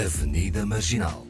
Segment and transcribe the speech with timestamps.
[0.00, 1.26] Avenida Marginal.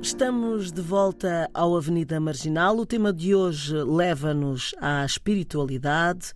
[0.00, 2.76] Estamos de volta ao Avenida Marginal.
[2.78, 6.32] O tema de hoje leva-nos à espiritualidade.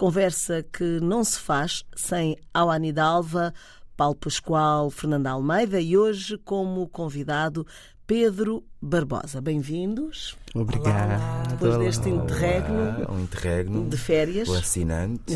[0.00, 3.52] Conversa que não se faz sem Awani Dalva,
[3.94, 7.66] Paulo Pascoal, Fernanda Almeida e hoje como convidado
[8.06, 9.42] Pedro Barbosa.
[9.42, 10.38] Bem-vindos.
[10.54, 11.50] Obrigado.
[11.50, 14.48] Depois deste interregno, um interregno de férias.
[14.48, 15.34] O assinante.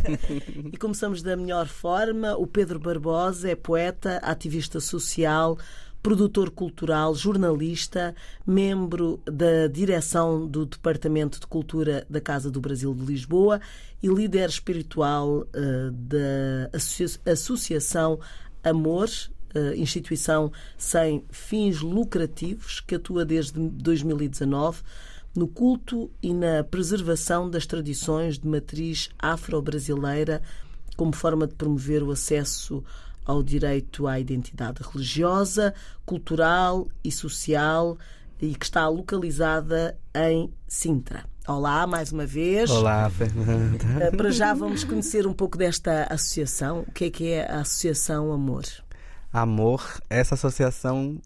[0.72, 2.34] e começamos da melhor forma.
[2.34, 5.58] O Pedro Barbosa é poeta, ativista social,
[6.02, 8.14] produtor cultural, jornalista,
[8.46, 13.60] membro da direção do Departamento de Cultura da Casa do Brasil de Lisboa
[14.02, 18.20] e líder espiritual uh, da Associa Associação
[18.62, 19.08] Amor,
[19.54, 24.82] uh, instituição sem fins lucrativos que atua desde 2019
[25.34, 30.42] no culto e na preservação das tradições de matriz afro-brasileira
[30.96, 32.84] como forma de promover o acesso
[33.28, 35.74] ao direito à identidade religiosa,
[36.06, 37.98] cultural e social
[38.40, 41.26] e que está localizada em Sintra.
[41.46, 42.70] Olá, mais uma vez.
[42.70, 44.10] Olá, Fernanda.
[44.16, 46.80] Para já vamos conhecer um pouco desta associação.
[46.88, 48.64] O que é que é a Associação Amor?
[49.30, 51.20] Amor, essa associação,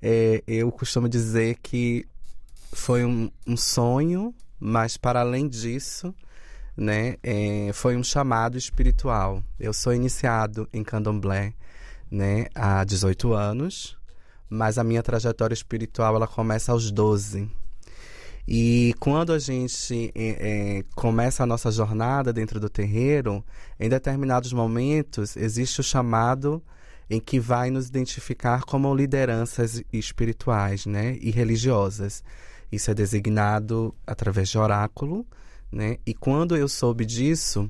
[0.00, 2.06] é, eu costumo dizer que
[2.72, 6.14] foi um, um sonho, mas para além disso,
[6.76, 9.42] né, é, foi um chamado espiritual.
[9.58, 11.52] Eu sou iniciado em candomblé,
[12.10, 13.96] né, há 18 anos,
[14.48, 17.50] mas a minha trajetória espiritual ela começa aos 12.
[18.46, 23.44] E quando a gente é, é, começa a nossa jornada dentro do terreiro,
[23.78, 26.62] em determinados momentos existe o chamado
[27.08, 32.24] em que vai nos identificar como lideranças espirituais, né, e religiosas.
[32.70, 35.26] Isso é designado através de oráculo,
[35.72, 35.96] né?
[36.06, 37.68] E quando eu soube disso,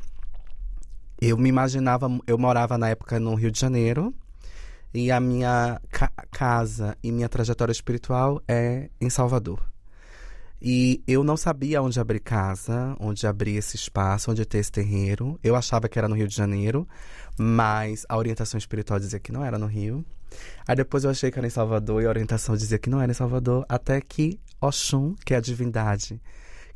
[1.20, 4.12] eu me imaginava, eu morava na época no Rio de Janeiro,
[4.92, 9.62] e a minha ca casa e minha trajetória espiritual é em Salvador.
[10.60, 15.38] E eu não sabia onde abrir casa, onde abrir esse espaço, onde ter esse terreiro.
[15.42, 16.86] Eu achava que era no Rio de Janeiro,
[17.36, 20.04] mas a orientação espiritual dizia que não era no Rio.
[20.66, 23.10] Aí depois eu achei que era em Salvador e a orientação dizia que não era
[23.10, 26.20] em Salvador, até que Oxum, que é a divindade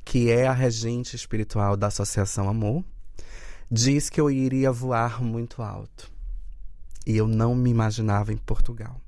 [0.06, 2.84] que é a regente espiritual da Associação Amor,
[3.68, 6.08] diz que eu iria voar muito alto.
[7.04, 9.00] E eu não me imaginava em Portugal.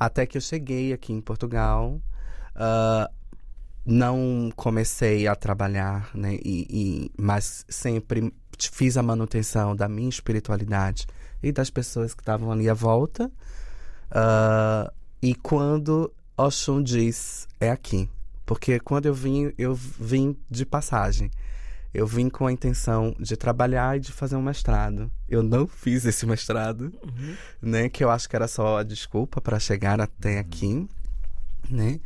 [0.00, 2.00] Até que eu cheguei aqui em Portugal,
[2.56, 3.14] uh,
[3.84, 6.38] não comecei a trabalhar, né?
[6.42, 11.06] E, e, mas sempre fiz a manutenção da minha espiritualidade
[11.42, 13.30] e das pessoas que estavam ali à volta.
[14.10, 18.08] Uh, e quando Oxum diz, é aqui.
[18.52, 21.30] Porque quando eu vim, eu vim de passagem.
[21.94, 25.10] Eu vim com a intenção de trabalhar e de fazer um mestrado.
[25.26, 27.34] Eu não fiz esse mestrado, uhum.
[27.62, 27.88] né?
[27.88, 30.86] Que eu acho que era só a desculpa para chegar até aqui,
[31.70, 31.98] né?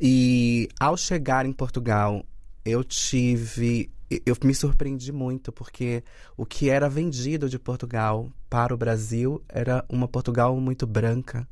[0.00, 2.26] E ao chegar em Portugal,
[2.64, 3.88] eu tive
[4.26, 6.02] eu me surpreendi muito porque
[6.36, 11.46] o que era vendido de Portugal para o Brasil era uma Portugal muito branca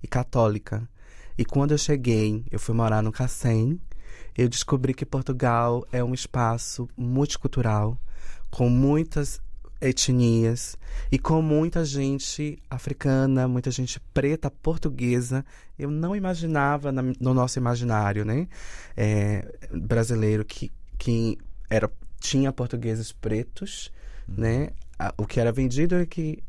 [0.00, 0.88] e católica.
[1.36, 3.80] E quando eu cheguei, eu fui morar no Cacém,
[4.36, 7.98] eu descobri que Portugal é um espaço multicultural,
[8.50, 9.40] com muitas
[9.80, 10.76] etnias
[11.10, 15.44] e com muita gente africana, muita gente preta, portuguesa.
[15.78, 18.46] Eu não imaginava na, no nosso imaginário, né,
[18.96, 21.38] é, brasileiro que, que
[21.68, 21.90] era
[22.20, 23.90] tinha portugueses pretos,
[24.28, 24.34] uhum.
[24.36, 24.70] né?
[25.16, 26.42] O que era vendido é que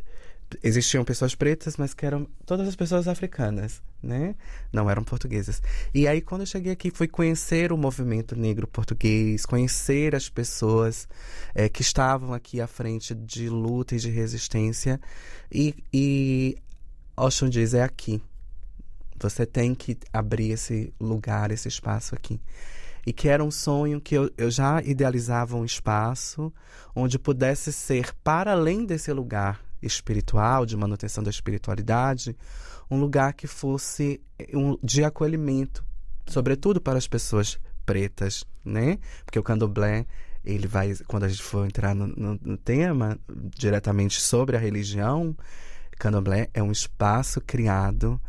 [0.64, 4.36] existiam pessoas pretas, mas que eram todas as pessoas africanas, né?
[4.72, 5.62] Não eram portuguesas.
[5.94, 11.08] E aí, quando eu cheguei aqui, fui conhecer o movimento negro português, conhecer as pessoas
[11.54, 15.00] é, que estavam aqui à frente de luta e de resistência.
[15.52, 16.58] E, e
[17.16, 18.22] Oxum diz: é aqui.
[19.20, 22.40] Você tem que abrir esse lugar, esse espaço aqui
[23.06, 26.54] e que era um sonho que eu, eu já idealizava um espaço
[26.96, 32.36] onde pudesse ser, para além desse lugar espiritual, de manutenção da espiritualidade,
[32.90, 35.84] um lugar que fosse eh, um, de acolhimento,
[36.28, 39.00] sobretudo para as pessoas pretas, né?
[39.26, 40.06] Porque o candomblé,
[40.44, 43.20] ele vai, quando a gente for entrar no, no, no tema
[43.58, 45.36] diretamente sobre a religião,
[45.98, 48.20] candomblé é um espaço criado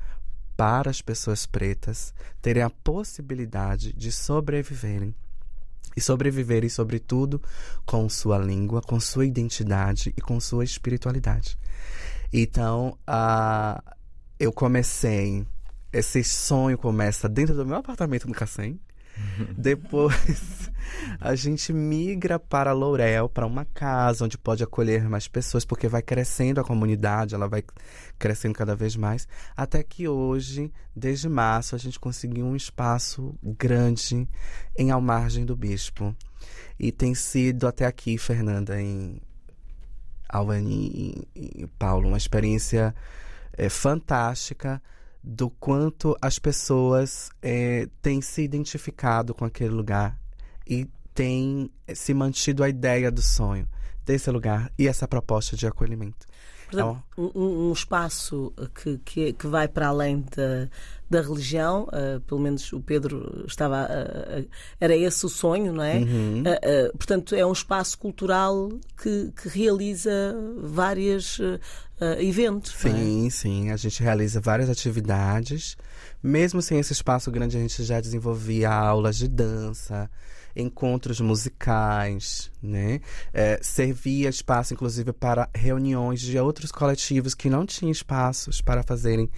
[0.56, 5.14] para as pessoas pretas terem a possibilidade de sobreviverem
[5.96, 7.40] e sobreviverem, sobretudo,
[7.84, 11.58] com sua língua, com sua identidade e com sua espiritualidade.
[12.32, 13.82] Então, uh,
[14.38, 15.46] eu comecei.
[15.92, 18.80] Esse sonho começa dentro do meu apartamento no Cacém.
[19.56, 20.70] Depois
[21.20, 26.02] a gente migra para Lourel, para uma casa onde pode acolher mais pessoas, porque vai
[26.02, 27.62] crescendo a comunidade, ela vai
[28.18, 29.26] crescendo cada vez mais,
[29.56, 34.28] até que hoje, desde março, a gente conseguiu um espaço grande
[34.76, 36.14] em Almargem do Bispo.
[36.78, 39.20] E tem sido até aqui, Fernanda, em
[40.28, 42.94] Alvani e Paulo, uma experiência
[43.52, 44.82] é, fantástica
[45.22, 50.18] do quanto as pessoas é, têm se identificado com aquele lugar
[50.66, 53.68] e têm se mantido a ideia do sonho
[54.04, 56.26] desse lugar e essa proposta de acolhimento.
[56.72, 60.68] Portanto, então, um, um, espaço que, que, que, vai para além da,
[61.12, 63.84] da religião, uh, pelo menos o Pedro estava.
[63.84, 64.48] Uh,
[64.80, 65.98] era esse o sonho, não é?
[65.98, 66.40] Uhum.
[66.40, 68.70] Uh, portanto, é um espaço cultural
[69.00, 70.10] que, que realiza
[70.58, 71.38] vários
[72.18, 72.74] eventos.
[72.84, 72.90] É?
[72.90, 73.30] Sim, é?
[73.30, 73.70] sim.
[73.70, 75.76] A gente realiza várias atividades.
[76.22, 80.10] Mesmo sem esse espaço grande, a gente já desenvolvia aulas de dança
[80.54, 83.00] encontros musicais, né?
[83.32, 89.30] É, servia espaço, inclusive, para reuniões de outros coletivos que não tinham espaços para fazerem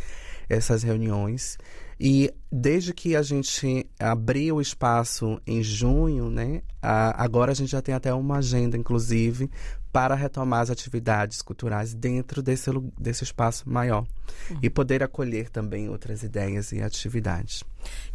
[0.49, 1.58] essas reuniões.
[1.99, 7.70] E desde que a gente abriu o espaço em junho, né, a, agora a gente
[7.70, 9.50] já tem até uma agenda, inclusive,
[9.93, 12.69] para retomar as atividades culturais dentro desse,
[12.99, 14.05] desse espaço maior
[14.50, 14.58] uhum.
[14.61, 17.62] e poder acolher também outras ideias e atividades.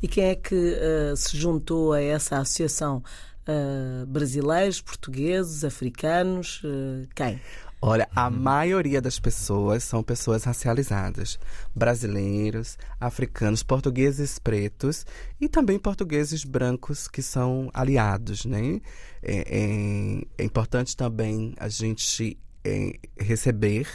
[0.01, 3.01] E quem é que uh, se juntou a essa associação?
[3.47, 7.39] Uh, brasileiros, portugueses, africanos, uh, quem?
[7.81, 11.39] Olha, a maioria das pessoas são pessoas racializadas.
[11.73, 15.05] Brasileiros, africanos, portugueses pretos
[15.39, 18.81] e também portugueses brancos que são aliados, né?
[19.23, 23.87] É, é, é importante também a gente é, receber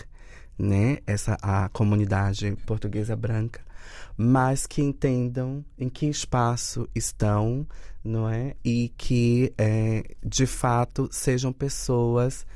[0.59, 3.61] né, essa, a comunidade portuguesa branca,
[4.17, 7.67] mas que entendam em que espaço estão,
[8.03, 8.55] não é?
[8.65, 12.47] E que, é, de fato, sejam pessoas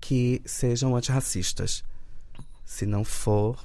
[0.00, 1.84] que sejam antirracistas.
[2.64, 3.58] Se não for,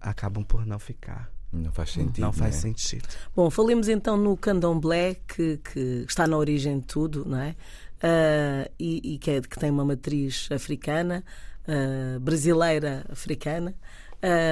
[0.00, 1.30] acabam por não ficar.
[1.52, 2.20] Não faz sentido.
[2.20, 2.60] Não faz né?
[2.62, 3.06] sentido.
[3.36, 7.54] Bom, falemos então no candomblé, que, que está na origem de tudo, não é?
[8.02, 11.22] Uh, e, e que, é, que, tem uma matriz africana,
[11.68, 13.74] uh, brasileira africana.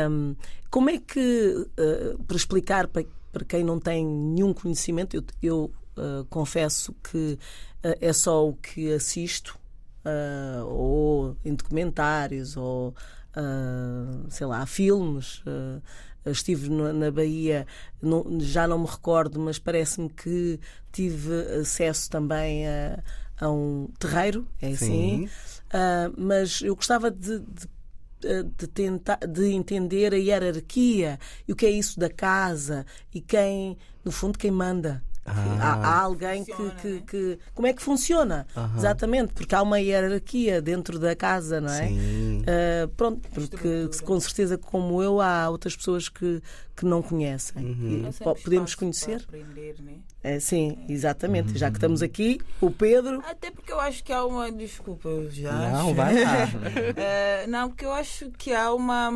[0.08, 0.36] Um,
[0.70, 5.72] como é que, uh, para explicar para, para quem não tem nenhum conhecimento, eu, eu
[6.30, 7.38] confesso que
[7.82, 9.59] é só o que assisto
[10.04, 12.94] uh, ou em documentários, ou
[13.36, 15.38] uh, sei lá, filmes.
[15.40, 15.82] Uh,
[16.26, 17.66] estive na Bahia,
[18.00, 20.60] não, já não me recordo, mas parece-me que
[20.92, 23.02] tive acesso também a,
[23.40, 25.26] a um terreiro, é assim.
[26.18, 27.66] mas eu gostava de, de
[28.20, 31.18] de tentar de entender a hierarquia
[31.48, 35.60] e o que é isso da casa e quem no fundo quem manda ah.
[35.60, 37.02] Há, há, alguém que, que, né?
[37.06, 38.46] que, Como é que funciona?
[38.76, 41.88] Exatamente, porque há uma hierarquia dentro da casa, não é?
[41.88, 42.40] Sim.
[42.40, 46.42] Uh, pronto, porque com certeza, como eu, há outras pessoas que,
[46.76, 47.64] que não conhecem.
[47.64, 48.08] Uhum.
[48.08, 49.22] E, podemos conhecer?
[49.28, 49.98] Aprender, né?
[50.22, 51.52] é, sim, exatamente.
[51.52, 51.58] Uhum.
[51.58, 53.22] Já que estamos aqui, o Pedro.
[53.26, 54.50] Até porque eu acho que há uma.
[54.50, 55.52] Desculpa, eu já.
[55.52, 55.94] Não, acho.
[55.94, 56.44] vai lá.
[56.44, 59.10] uh, não, porque eu acho que há uma.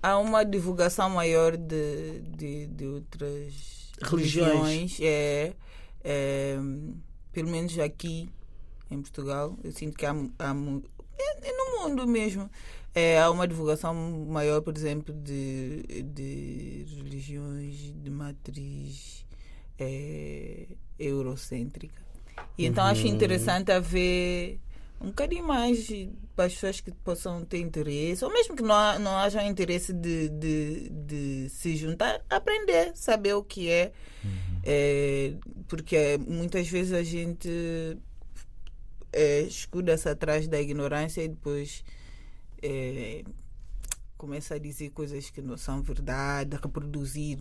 [0.00, 5.54] Há uma divulgação maior de, de, de outras religiões, é,
[6.02, 6.56] é,
[7.32, 8.28] pelo menos aqui
[8.90, 10.54] em Portugal, eu sinto que há, há
[11.18, 12.50] é, é no mundo mesmo.
[12.94, 13.94] É, há uma divulgação
[14.26, 19.24] maior, por exemplo, de, de religiões de matriz
[19.78, 20.66] é,
[20.98, 22.02] eurocêntrica.
[22.56, 22.90] E então uhum.
[22.90, 24.58] acho interessante haver
[25.00, 25.88] um bocadinho mais
[26.34, 30.28] para as pessoas que possam ter interesse, ou mesmo que não, não haja interesse de,
[30.28, 33.92] de, de se juntar, aprender, saber o que é.
[34.24, 34.60] Uhum.
[34.64, 35.34] é
[35.68, 37.48] porque muitas vezes a gente
[39.12, 41.84] é, escuda-se atrás da ignorância e depois
[42.62, 43.22] é,
[44.16, 47.38] começa a dizer coisas que não são verdade, a reproduzir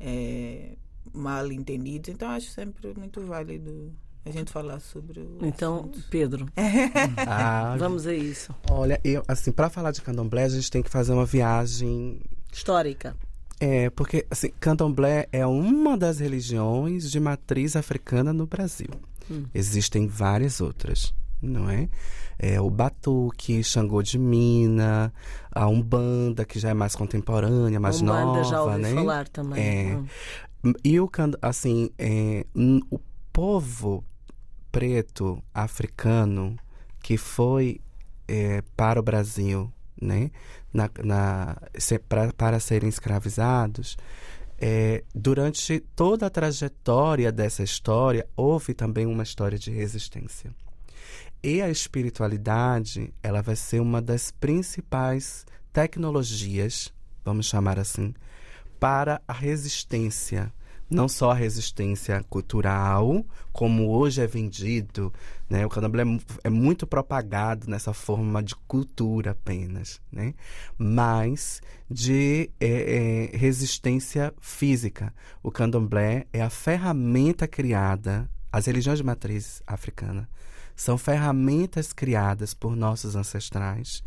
[0.00, 0.76] é,
[1.12, 2.10] mal entendidos.
[2.10, 3.94] Então acho sempre muito válido
[4.28, 6.04] a gente falar sobre o Então, assunto.
[6.10, 6.46] Pedro,
[7.26, 8.54] ah, vamos a isso.
[8.70, 12.20] Olha, eu assim, para falar de candomblé, a gente tem que fazer uma viagem
[12.52, 13.16] histórica.
[13.60, 18.88] É, porque assim, candomblé é uma das religiões de matriz africana no Brasil.
[19.30, 19.44] Hum.
[19.52, 21.88] Existem várias outras, não é?
[22.38, 25.12] É o batuque, Xangô de Mina,
[25.50, 28.94] a Umbanda, que já é mais contemporânea, mais Umbanda, nova, já ouvi né?
[28.94, 29.60] falar também.
[29.60, 29.96] É.
[29.96, 30.72] Hum.
[30.84, 31.10] E o
[31.42, 32.46] assim, é,
[32.90, 33.00] o
[33.32, 34.04] povo
[34.78, 36.56] preto africano
[37.02, 37.80] que foi
[38.28, 40.30] é, para o Brasil, né,
[40.72, 41.56] na, na,
[42.08, 43.96] pra, para serem escravizados,
[44.56, 50.54] é, durante toda a trajetória dessa história, houve também uma história de resistência.
[51.42, 56.94] E a espiritualidade, ela vai ser uma das principais tecnologias,
[57.24, 58.14] vamos chamar assim,
[58.78, 60.52] para a resistência
[60.90, 65.12] não só a resistência cultural, como hoje é vendido,
[65.48, 65.66] né?
[65.66, 70.34] O candomblé é, é muito propagado nessa forma de cultura apenas, né?
[70.78, 75.12] Mas de é, é, resistência física.
[75.42, 80.28] O candomblé é a ferramenta criada, as religiões de matriz africana
[80.78, 84.02] são ferramentas criadas por nossos ancestrais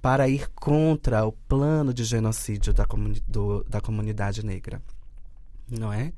[0.00, 4.80] para ir contra o plano de genocídio da, comuni do, da comunidade negra
[5.70, 6.12] não é?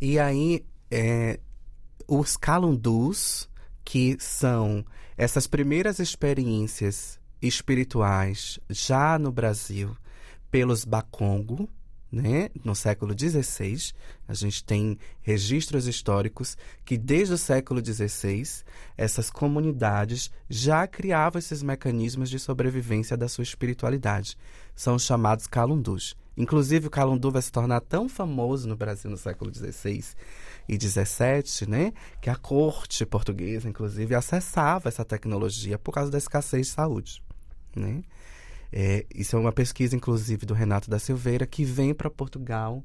[0.00, 1.40] E aí, é,
[2.06, 3.48] os calundus,
[3.84, 4.84] que são
[5.16, 9.96] essas primeiras experiências espirituais já no Brasil
[10.50, 11.68] pelos Bakongo,
[12.10, 12.50] né?
[12.64, 13.92] No século XVI,
[14.26, 18.64] a gente tem registros históricos que desde o século XVI
[18.96, 24.36] essas comunidades já criavam esses mecanismos de sobrevivência da sua espiritualidade.
[24.74, 26.16] São os chamados calundus.
[26.36, 30.04] Inclusive, o calundu vai se tornar tão famoso no Brasil no século XVI
[30.68, 36.66] e XVII, né, que a corte portuguesa, inclusive, acessava essa tecnologia por causa da escassez
[36.66, 37.22] de saúde,
[37.74, 38.02] né?
[38.72, 42.82] É, isso é uma pesquisa, inclusive, do Renato da Silveira, que vem para Portugal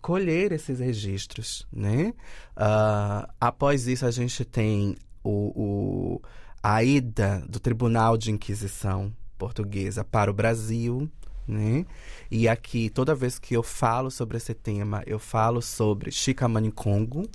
[0.00, 2.14] colher esses registros, né?
[2.56, 6.22] Uh, após isso, a gente tem o, o,
[6.62, 11.10] a ida do Tribunal de Inquisição portuguesa para o Brasil,
[11.46, 11.84] né?
[12.30, 17.28] E aqui, toda vez que eu falo sobre esse tema, eu falo sobre Chica Congo,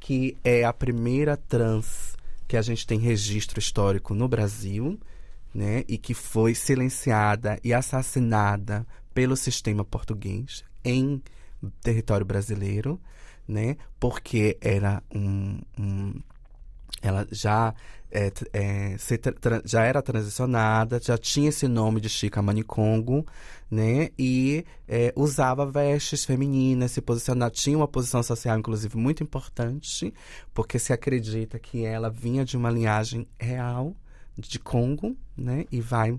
[0.00, 2.16] que é a primeira trans
[2.48, 4.98] que a gente tem registro histórico no Brasil,
[5.54, 5.84] né?
[5.86, 8.84] E que foi silenciada e assassinada
[9.14, 11.22] pelo sistema português em
[11.80, 13.00] território brasileiro,
[13.46, 13.76] né?
[14.00, 16.14] Porque era um, um
[17.02, 17.74] ela já
[18.10, 18.96] é, é,
[19.64, 23.26] já era transicionada, já tinha esse nome de Chica Manicongo,
[23.70, 24.10] né?
[24.18, 30.12] E é, usava vestes femininas, se posicionava, tinha uma posição social, inclusive, muito importante,
[30.52, 33.96] porque se acredita que ela vinha de uma linhagem real
[34.36, 35.64] de Congo, né?
[35.72, 36.18] E vai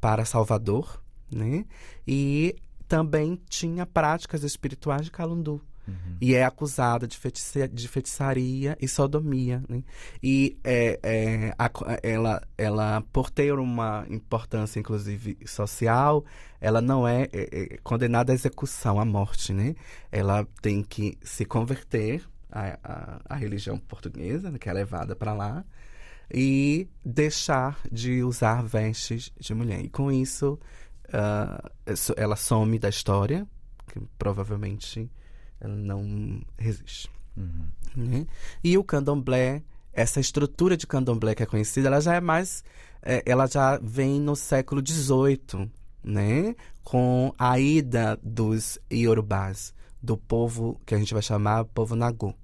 [0.00, 1.64] para Salvador, né?
[2.06, 2.54] E
[2.86, 6.16] também tinha práticas espirituais de Calundu, Uhum.
[6.20, 9.62] E é acusada de, feitiça, de feitiçaria e sodomia.
[9.68, 9.82] Né?
[10.22, 11.70] E é, é, a,
[12.02, 16.24] ela, ela, por ter uma importância, inclusive, social,
[16.60, 19.52] ela não é, é, é condenada à execução, à morte.
[19.52, 19.74] Né?
[20.10, 25.32] Ela tem que se converter à, à, à religião portuguesa, né, que é levada para
[25.32, 25.64] lá,
[26.32, 29.84] e deixar de usar vestes de mulher.
[29.84, 30.58] E com isso,
[31.08, 33.46] uh, ela some da história,
[33.86, 35.10] que provavelmente
[35.60, 37.10] ela não resiste.
[37.36, 37.66] Uhum.
[37.94, 38.26] Né?
[38.62, 39.62] E o candomblé,
[39.92, 42.64] essa estrutura de candomblé que é conhecida, ela já é mais.
[43.02, 45.70] É, ela já vem no século XVIII,
[46.02, 46.54] né?
[46.84, 52.34] Com a ida dos iorubás, do povo que a gente vai chamar povo Nagu,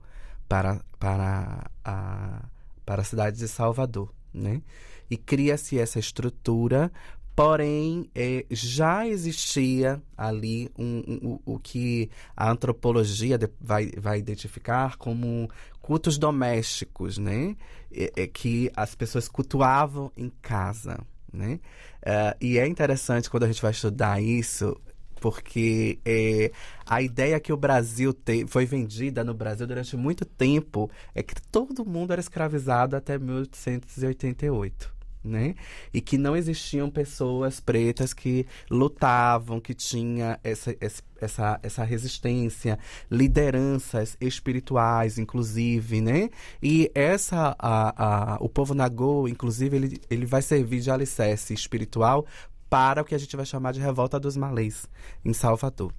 [0.49, 2.45] para, para, a,
[2.85, 4.63] para a cidade de Salvador, né?
[5.11, 6.91] E cria-se essa estrutura
[7.37, 15.47] Porém, é, já existia ali um, um, o que a antropologia vai, vai identificar como
[15.83, 17.55] cultos domésticos, né?
[17.93, 20.99] É, é que as pessoas cultuavam em casa,
[21.31, 21.61] né?
[22.02, 24.75] Uh, e é interessante quando a gente vai estudar isso,
[25.21, 26.50] porque é,
[26.87, 31.35] a ideia que o Brasil te, foi vendida no Brasil durante muito tempo é que
[31.52, 34.96] todo mundo era escravizado até 1888
[35.26, 35.54] né?
[35.92, 40.75] E que não existiam pessoas pretas que lutavam, que tinha essa,
[41.21, 42.78] essa, essa resistência,
[43.11, 46.30] lideranças espirituais, inclusive, né?
[46.62, 52.26] E essa, a, a, o povo Nagô, inclusive, ele, ele vai servir de alicerce espiritual
[52.68, 54.87] para o que a gente vai chamar de revolta dos malês,
[55.25, 55.92] em Salvador,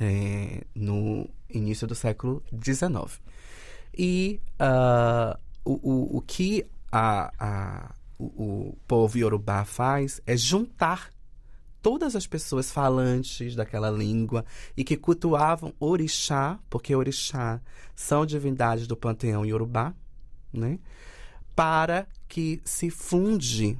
[0.00, 3.20] é, no início do século XIX.
[3.96, 8.24] E uh, o, o, o que a, a, o,
[8.70, 11.10] o povo iorubá faz é juntar
[11.80, 14.44] todas as pessoas falantes daquela língua
[14.76, 17.60] e que cultuavam orixá, porque orixá
[17.96, 19.92] são divindades do panteão iorubá,
[20.52, 20.78] né?
[21.54, 23.78] Para que se funde,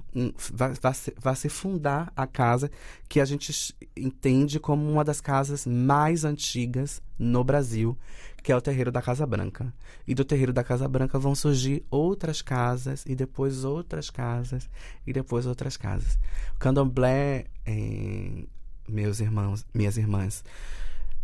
[0.52, 0.72] vai,
[1.18, 2.70] vai se fundar a casa
[3.08, 7.96] que a gente entende como uma das casas mais antigas no Brasil,
[8.42, 9.72] que é o terreiro da Casa Branca.
[10.06, 14.68] E do terreiro da Casa Branca vão surgir outras casas, e depois outras casas,
[15.06, 16.18] e depois outras casas.
[16.54, 18.44] O candomblé, eh,
[18.86, 20.44] meus irmãos, minhas irmãs,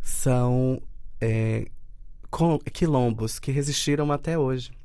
[0.01, 0.81] são
[1.21, 1.67] eh,
[2.73, 4.78] quilombos que resistiram até hoje.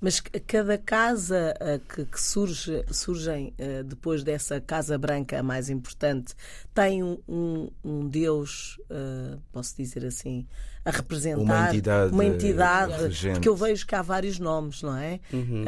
[0.00, 6.34] Mas cada casa uh, que, que, surge, surgem uh, depois dessa Casa Branca mais importante
[6.72, 10.46] tem um, um, um Deus, uh, posso dizer assim,
[10.84, 12.92] a representar uma entidade, uma entidade
[13.32, 15.18] porque eu vejo que há vários nomes, não é?
[15.32, 15.64] Uhum.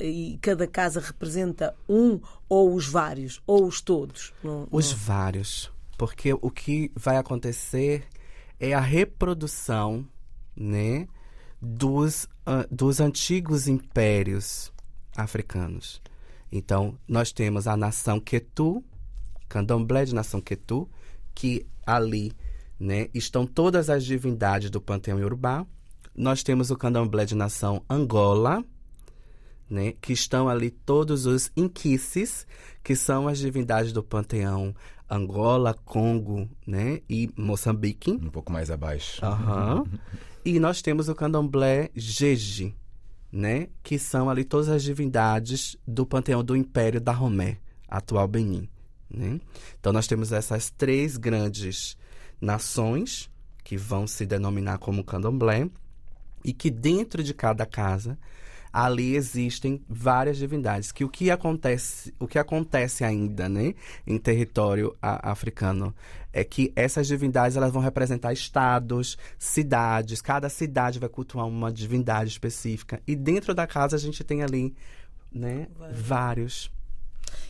[0.00, 2.18] e cada casa representa um
[2.48, 4.32] ou os vários, ou os todos.
[4.70, 5.70] os vários.
[5.98, 8.04] Porque o que vai acontecer
[8.58, 10.06] é a reprodução,
[10.56, 11.06] né?
[11.64, 14.72] Dos, uh, dos antigos impérios
[15.16, 16.00] africanos.
[16.52, 18.84] Então, nós temos a nação Ketu,
[19.48, 20.88] candomblé de nação Ketu,
[21.34, 22.32] que ali
[22.78, 25.66] né, estão todas as divindades do panteão iorubá.
[26.14, 28.64] Nós temos o candomblé de nação Angola,
[29.68, 32.46] né, que estão ali todos os inquices,
[32.84, 34.74] que são as divindades do panteão
[35.10, 38.12] Angola, Congo né, e Moçambique.
[38.12, 39.20] Um pouco mais abaixo.
[39.24, 39.84] Uhum.
[40.44, 42.74] E nós temos o candomblé Jeje,
[43.32, 43.68] né?
[43.82, 47.58] Que são ali todas as divindades do panteão do Império da Romé,
[47.88, 48.68] atual Benin.
[49.08, 49.40] Né?
[49.78, 51.96] Então nós temos essas três grandes
[52.40, 53.30] nações
[53.62, 55.68] que vão se denominar como candomblé
[56.44, 58.18] e que dentro de cada casa
[58.74, 60.90] ali existem várias divindades.
[60.90, 63.72] Que o que acontece, o que acontece ainda, né,
[64.04, 65.94] em território a, africano
[66.32, 70.20] é que essas divindades elas vão representar estados, cidades.
[70.20, 74.74] Cada cidade vai cultuar uma divindade específica e dentro da casa a gente tem ali,
[75.30, 76.68] né, vários.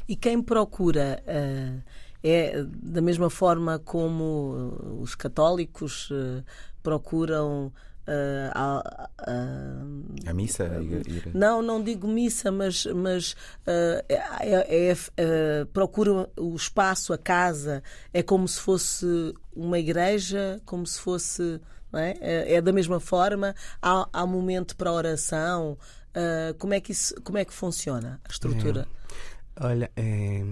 [0.07, 1.83] E quem procura uh,
[2.23, 6.45] é da mesma forma como os católicos uh,
[6.83, 7.73] procuram
[8.07, 10.65] Uh, a, a, a, missa?
[10.83, 11.31] Ir...
[11.35, 17.83] Não, não digo missa, mas, mas uh, é, é, uh, procura o espaço, a casa,
[18.13, 21.61] é como se fosse uma igreja, como se fosse.
[21.95, 22.17] É?
[22.21, 22.55] é?
[22.55, 22.61] é?
[22.61, 25.79] da mesma forma, há, há momento para oração.
[26.59, 28.87] como, é que isso, como é que funciona a estrutura?
[29.57, 29.67] É.
[29.67, 30.43] Olha, é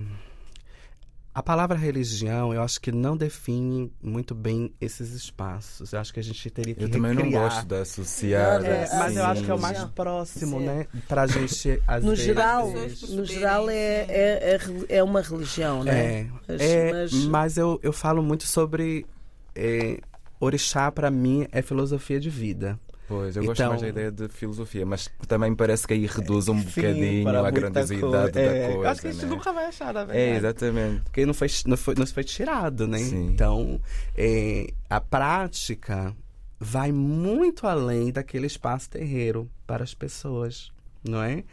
[1.34, 5.92] a palavra religião, eu acho que não define muito bem esses espaços.
[5.92, 8.62] Eu acho que a gente teria que Eu também não gosto de associar.
[8.62, 10.66] É, assim, mas eu acho que é o mais próximo, Sim.
[10.66, 10.86] né?
[11.08, 11.82] Pra gente.
[11.86, 12.70] Às no vezes, geral,
[13.08, 13.74] no geral é,
[14.08, 16.20] é, é, é uma religião, né?
[16.20, 17.12] É, mas, é, mas...
[17.24, 19.06] mas eu, eu falo muito sobre.
[19.54, 20.00] É,
[20.38, 22.78] orixá, para mim, é filosofia de vida.
[23.12, 26.06] Pois, eu então, gosto mais da ideia de filosofia, mas também me parece que aí
[26.06, 28.90] reduz um bocadinho a grandiosidade é, da coisa.
[28.90, 29.30] Acho que a gente né?
[29.30, 30.18] nunca vai achar, na verdade.
[30.18, 31.02] É, exatamente.
[31.02, 32.96] Porque não foi, não foi, não foi tirado, né?
[32.96, 33.26] Sim.
[33.26, 33.78] Então,
[34.16, 36.16] é, a prática
[36.58, 40.72] vai muito além daquele espaço terreiro para as pessoas,
[41.06, 41.44] não é?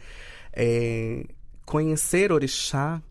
[0.54, 1.26] é
[1.66, 3.02] conhecer orixá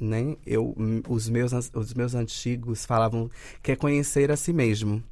[0.00, 0.36] né?
[0.46, 0.74] Eu,
[1.06, 3.30] os meus, os meus antigos falavam
[3.62, 5.04] que é conhecer a si mesmo.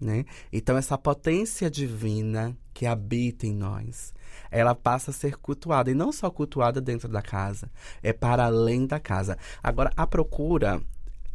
[0.00, 0.24] Né?
[0.52, 4.12] Então, essa potência divina que habita em nós,
[4.50, 5.90] ela passa a ser cultuada.
[5.90, 7.70] E não só cultuada dentro da casa,
[8.02, 9.38] é para além da casa.
[9.62, 10.82] Agora, a procura,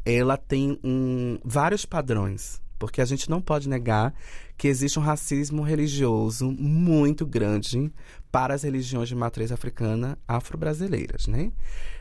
[0.06, 2.62] ela tem um, vários padrões.
[2.78, 4.14] Porque a gente não pode negar
[4.58, 7.92] que existe um racismo religioso muito grande
[8.32, 11.52] para as religiões de matriz africana afro-brasileiras, né?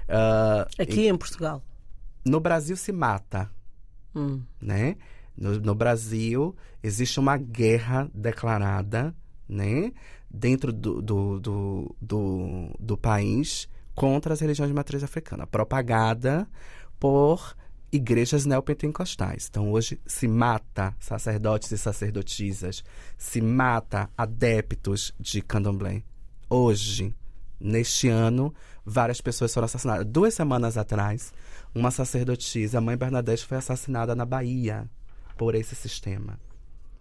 [0.09, 1.63] Uh, Aqui e, em Portugal?
[2.25, 3.51] No Brasil se mata,
[4.15, 4.41] hum.
[4.61, 4.97] né?
[5.39, 9.15] No, no Brasil, existe uma guerra declarada,
[9.49, 9.93] né?
[10.29, 16.47] Dentro do, do, do, do, do país contra as religiões de matriz africana, propagada
[16.99, 17.57] por
[17.91, 19.47] igrejas neopentecostais.
[19.49, 22.83] Então, hoje se mata sacerdotes e sacerdotisas,
[23.17, 26.03] se mata adeptos de candomblé.
[26.51, 27.15] Hoje,
[27.61, 28.53] neste ano,
[28.85, 30.05] várias pessoas foram assassinadas.
[30.05, 31.33] Duas semanas atrás,
[31.73, 34.91] uma sacerdotisa, a mãe Bernadette, foi assassinada na Bahia
[35.39, 36.39] por esse sistema.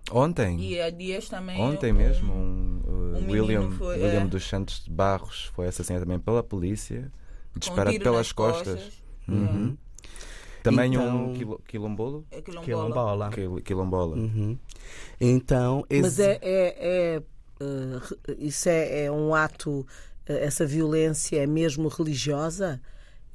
[0.10, 0.58] Ontem.
[0.62, 1.60] E há dias também.
[1.60, 4.28] Ontem um, mesmo, um, uh, um William, foi, William é.
[4.28, 7.12] dos Santos de Barros foi assassinado também pela polícia,
[7.58, 8.76] disparado pelas costas.
[8.76, 8.94] costas.
[9.28, 9.36] Uhum.
[9.36, 9.78] Uhum.
[10.64, 12.26] Também então, um quilombolo?
[12.32, 13.30] É quilombola.
[13.30, 13.62] Quilombola.
[13.62, 14.16] Quilombola.
[14.18, 14.58] Uhum.
[15.20, 16.02] Então, esse...
[16.02, 17.22] Mas é, é, é
[17.64, 19.86] uh, isso é, é, um ato, uh,
[20.28, 22.82] essa violência é mesmo religiosa?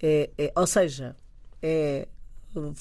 [0.01, 1.17] É, é, ou seja,
[1.63, 2.07] é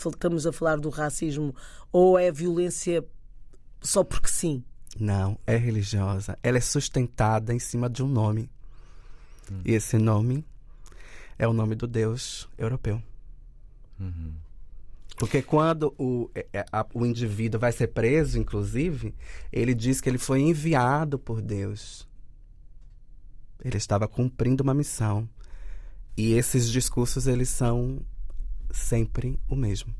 [0.05, 1.55] estamos a falar do racismo
[1.91, 3.05] ou é violência
[3.81, 4.63] só porque sim?
[4.99, 6.37] Não, é religiosa.
[6.43, 8.49] Ela é sustentada em cima de um nome.
[9.51, 9.61] Hum.
[9.65, 10.45] E esse nome
[11.37, 13.01] é o nome do Deus europeu.
[13.99, 14.33] Uhum.
[15.17, 19.13] Porque quando o, é, é, a, o indivíduo vai ser preso, inclusive,
[19.51, 22.07] ele diz que ele foi enviado por Deus.
[23.63, 25.29] Ele estava cumprindo uma missão.
[26.17, 28.01] E esses discursos, eles são
[28.73, 29.93] sempre o mesmo.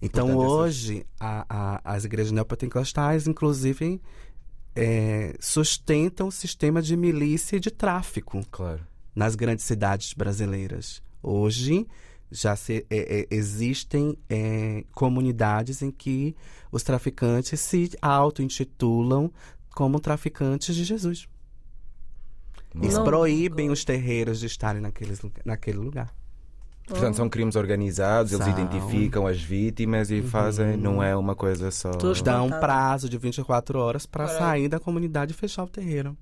[0.00, 4.00] Então, Portanto, hoje, a, a, as igrejas neopentecostais, inclusive,
[4.74, 8.86] é, sustentam o sistema de milícia e de tráfico claro.
[9.14, 11.02] nas grandes cidades brasileiras.
[11.20, 11.86] Hoje,
[12.30, 16.36] já se, é, é, existem é, comunidades em que
[16.70, 19.32] os traficantes se auto-intitulam
[19.70, 21.26] como traficantes de Jesus.
[22.74, 26.14] Eles proíbem os terreiros de estarem naqueles, naquele lugar.
[26.88, 28.40] Portanto, são crimes organizados, são.
[28.40, 30.28] eles identificam as vítimas e uhum.
[30.28, 31.90] fazem, não é uma coisa só.
[31.92, 36.16] Todos dão um prazo de 24 horas para sair da comunidade e fechar o terreiro.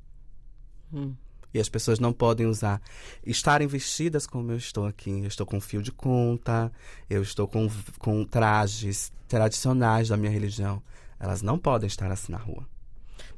[0.92, 1.14] Hum.
[1.54, 2.82] E as pessoas não podem usar.
[3.24, 5.10] Estarem vestidas como eu estou aqui.
[5.22, 6.70] Eu estou com fio de conta,
[7.08, 10.82] eu estou com, com trajes tradicionais da minha religião.
[11.18, 12.66] Elas não podem estar assim na rua.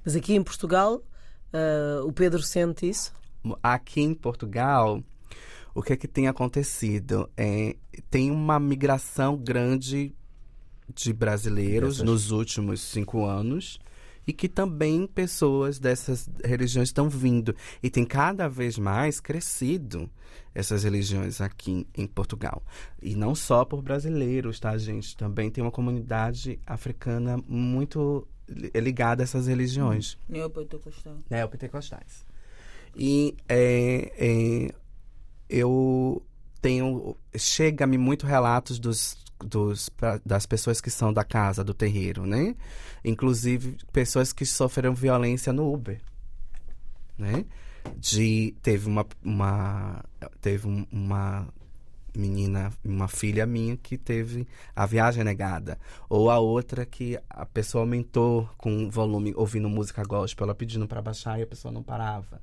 [0.04, 3.12] Mas aqui em Portugal, uh, o Pedro sente isso?
[3.62, 5.02] Aqui em Portugal,
[5.78, 7.30] o que é que tem acontecido?
[7.36, 7.76] É,
[8.10, 10.12] tem uma migração grande
[10.92, 13.78] de brasileiros nos últimos cinco anos
[14.26, 17.54] e que também pessoas dessas religiões estão vindo.
[17.80, 20.10] E tem cada vez mais crescido
[20.52, 22.60] essas religiões aqui em Portugal.
[23.00, 25.16] E não só por brasileiros, tá, gente?
[25.16, 28.26] Também tem uma comunidade africana muito
[28.74, 30.18] ligada a essas religiões.
[30.28, 31.18] Neopentecostais.
[31.30, 32.26] Neopentecostais.
[32.96, 34.74] E é, é,
[35.48, 36.22] eu
[36.60, 39.90] tenho chega-me muito relatos dos, dos
[40.24, 42.54] das pessoas que são da casa do terreiro, né?
[43.04, 46.00] Inclusive pessoas que sofreram violência no Uber,
[47.16, 47.44] né?
[47.96, 50.04] De teve uma, uma
[50.40, 51.48] teve uma
[52.14, 55.78] menina, uma filha minha que teve a viagem negada.
[56.08, 61.00] Ou a outra que a pessoa aumentou com volume, ouvindo música gospel, ela pedindo para
[61.00, 62.40] baixar e a pessoa não parava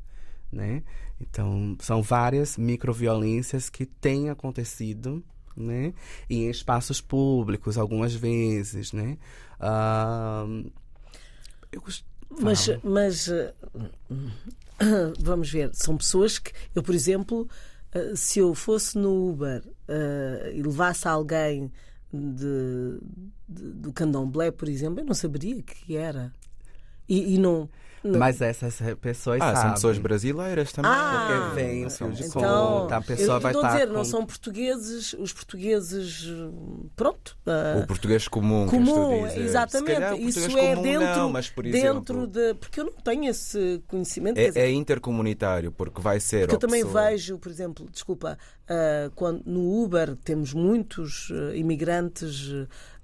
[0.55, 0.81] né?
[1.19, 5.23] Então, são várias microviolências que têm acontecido,
[5.55, 5.93] né?
[6.29, 9.17] em espaços públicos, algumas vezes, né?
[9.59, 10.71] Uh,
[11.71, 11.83] eu
[12.41, 13.29] Mas, mas
[15.19, 17.47] vamos ver, são pessoas que eu, por exemplo,
[17.93, 21.71] uh, se eu fosse no Uber uh, e levasse alguém
[22.11, 22.99] de,
[23.47, 26.33] de, do candomblé, por exemplo, eu não saberia que era.
[27.07, 27.69] E, e não
[28.05, 28.19] não.
[28.19, 29.61] Mas essas pessoas ah, sabem.
[29.61, 30.91] são pessoas brasileiras também.
[30.93, 33.73] Ah, porque vem o fio de então, conta, a pessoa vai estar.
[33.73, 33.93] dizer, com...
[33.93, 36.27] não são portugueses, os portugueses,
[36.95, 37.35] pronto.
[37.47, 40.21] Uh, o português comum, comum exatamente.
[40.21, 42.53] Isso é dentro, não, mas, por dentro exemplo, de.
[42.53, 44.37] Porque eu não tenho esse conhecimento.
[44.37, 46.41] É, é intercomunitário, porque vai ser.
[46.41, 47.09] Porque eu também pessoa...
[47.09, 48.37] vejo, por exemplo, desculpa,
[48.69, 52.53] uh, quando no Uber temos muitos uh, imigrantes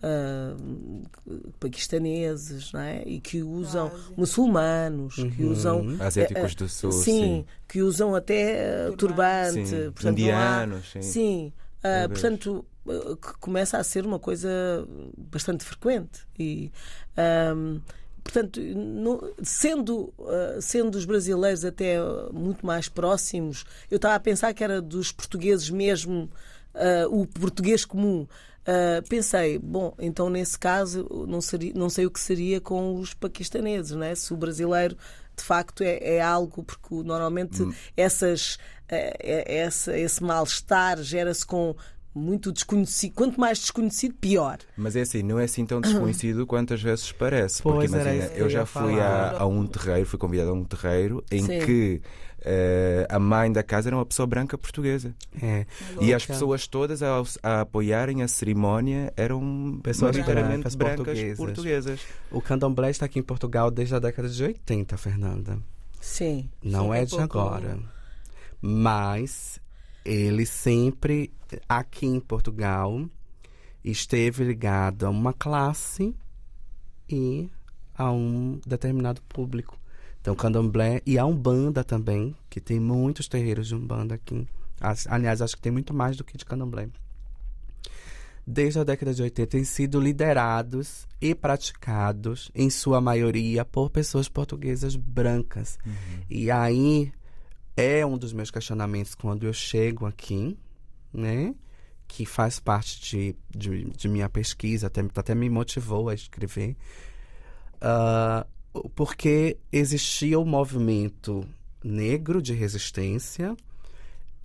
[0.03, 3.03] uh, paquistaneses, não é?
[3.05, 5.29] E que usam muçulmanos, uhum.
[5.31, 9.91] que usam asiáticos do sul, sim, sim, que usam até uh, turbante, sim.
[9.91, 11.01] portanto, indianos, há, sim.
[11.01, 14.49] sim uh, portanto que começa a ser uma coisa
[15.15, 16.71] bastante frequente e
[17.55, 17.79] um,
[18.23, 21.97] portanto, no, sendo, uh, sendo os brasileiros até
[22.31, 26.29] muito mais próximos, eu estava a pensar que era dos portugueses mesmo,
[26.73, 28.27] uh, o português comum.
[28.61, 33.13] Uh, pensei, bom, então nesse caso não, seria, não sei o que seria com os
[33.13, 34.13] paquistaneses, né?
[34.13, 34.95] se o brasileiro
[35.35, 37.73] de facto é, é algo, porque normalmente hum.
[37.97, 41.75] essas, é, é, essa, esse mal-estar gera-se com
[42.13, 43.13] muito desconhecido.
[43.13, 44.59] Quanto mais desconhecido, pior.
[44.75, 47.63] Mas é assim, não é assim tão desconhecido quantas vezes parece.
[47.63, 51.23] Pois porque imagina, eu já fui a, a, um terreiro, fui convidado a um terreiro
[51.31, 51.59] em Sim.
[51.59, 52.01] que
[52.41, 55.13] uh, a mãe da casa era uma pessoa branca portuguesa.
[55.41, 55.65] É.
[55.99, 61.37] E as pessoas todas a, a apoiarem a cerimónia eram pessoas inteiramente brancas, portuguesas.
[61.37, 62.01] portuguesas.
[62.31, 65.59] O candomblé está aqui em Portugal desde a década de 80, Fernanda.
[65.99, 66.49] Sim.
[66.63, 67.79] Não Sim, é, é de agora.
[68.61, 69.59] Mas
[70.03, 71.31] ele sempre,
[71.67, 73.05] aqui em Portugal,
[73.83, 76.15] esteve ligado a uma classe
[77.09, 77.49] e
[77.95, 79.80] a um determinado público.
[80.21, 84.47] Então, candomblé e a Umbanda também, que tem muitos terreiros de Umbanda aqui.
[85.09, 86.89] Aliás, acho que tem muito mais do que de candomblé.
[88.45, 94.27] Desde a década de 80 têm sido liderados e praticados, em sua maioria, por pessoas
[94.27, 95.77] portuguesas brancas.
[95.85, 95.93] Uhum.
[96.29, 97.11] E aí
[97.75, 100.57] é um dos meus questionamentos quando eu chego aqui,
[101.13, 101.55] né?
[102.07, 106.75] Que faz parte de, de, de minha pesquisa, até, até me motivou a escrever.
[107.77, 108.45] Uh,
[108.95, 111.47] porque existia o movimento
[111.83, 113.55] negro de resistência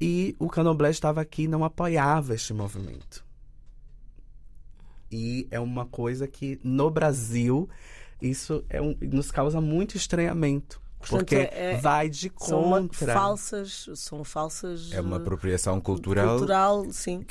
[0.01, 3.25] e o candomblé estava aqui e não apoiava este movimento.
[5.11, 7.69] E é uma coisa que no Brasil
[8.21, 10.81] isso é um, nos causa muito estranhamento.
[11.09, 13.07] Portanto, porque é, é, vai de contra.
[13.07, 14.92] São falsas, são falsas.
[14.92, 16.37] É uma apropriação cultural.
[16.37, 17.25] Cultural, sim.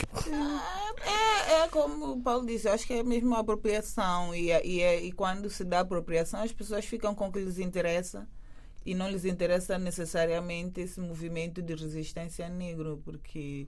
[1.47, 4.33] É, é como o Paulo disse, eu acho que é mesmo uma apropriação.
[4.33, 8.27] E, e, e quando se dá apropriação, as pessoas ficam com o que lhes interessa
[8.85, 13.67] e não lhes interessa necessariamente esse movimento de resistência negro, porque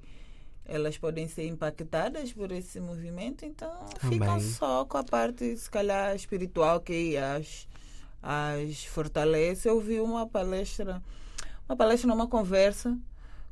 [0.63, 4.19] elas podem ser impactadas por esse movimento, então Também.
[4.19, 7.66] ficam só com a parte, se calhar, espiritual que as,
[8.21, 9.67] as fortalece.
[9.69, 11.01] Eu vi uma palestra,
[11.67, 12.97] uma palestra, uma conversa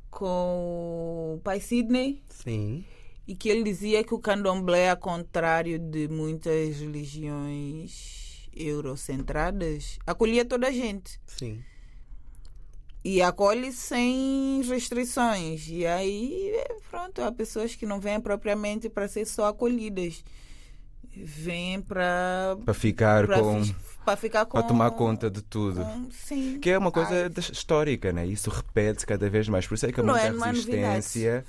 [0.10, 2.24] com o pai Sidney.
[2.30, 2.86] Sim.
[3.28, 10.68] E que ele dizia que o candomblé, ao contrário de muitas religiões eurocentradas, acolhia toda
[10.68, 11.20] a gente.
[11.26, 11.64] Sim
[13.06, 15.68] e acolhe sem restrições.
[15.70, 16.52] E aí,
[16.90, 20.26] pronto, há pessoas que não vêm propriamente para ser só acolhidas.
[21.16, 22.58] Vêm para.
[22.66, 23.62] Para ficar pra com
[24.06, 24.58] para ficar com.
[24.58, 25.86] Para tomar conta de tudo.
[26.12, 26.60] Sim.
[26.60, 27.32] Que é uma coisa Ai.
[27.52, 28.26] histórica, né?
[28.26, 29.68] Isso repete-se cada vez mais.
[29.68, 31.46] Por isso é que há muita é, é resistência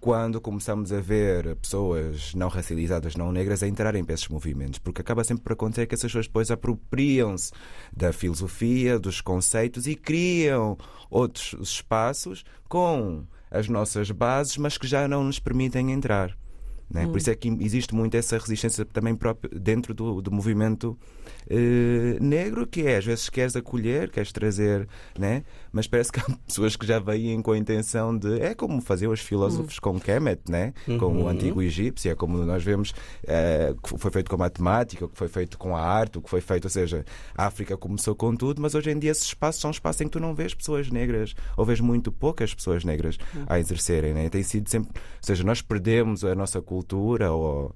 [0.00, 4.78] quando começamos a ver pessoas não racializadas, não negras, a entrarem para esses movimentos.
[4.78, 7.52] Porque acaba sempre por acontecer que essas pessoas depois apropriam-se
[7.92, 10.76] da filosofia, dos conceitos e criam
[11.08, 16.36] outros espaços com as nossas bases, mas que já não nos permitem entrar.
[16.90, 17.06] Né?
[17.06, 17.10] Hum.
[17.10, 20.98] Por isso é que existe muito essa resistência também próprio dentro do, do movimento
[21.48, 24.88] eh, negro, que é às vezes queres acolher, queres trazer,
[25.18, 25.42] né?
[25.72, 28.40] mas parece que há pessoas que já vêm com a intenção de.
[28.40, 29.80] É como faziam os filósofos hum.
[29.80, 30.74] com Kemet, né?
[30.86, 30.98] Uhum.
[30.98, 32.92] com o antigo egípcio, é como nós vemos
[33.26, 36.22] eh, que foi feito com a matemática, o que foi feito com a arte, o
[36.22, 37.04] que foi feito, ou seja,
[37.36, 40.10] a África começou com tudo, mas hoje em dia esses espaços são espaços em que
[40.10, 43.44] tu não vês pessoas negras, ou vês muito poucas pessoas negras hum.
[43.46, 44.12] a exercerem.
[44.12, 44.28] Né?
[44.28, 44.90] Tem sido sempre.
[44.90, 47.74] Ou seja, nós perdemos a nossa cultura cultura ou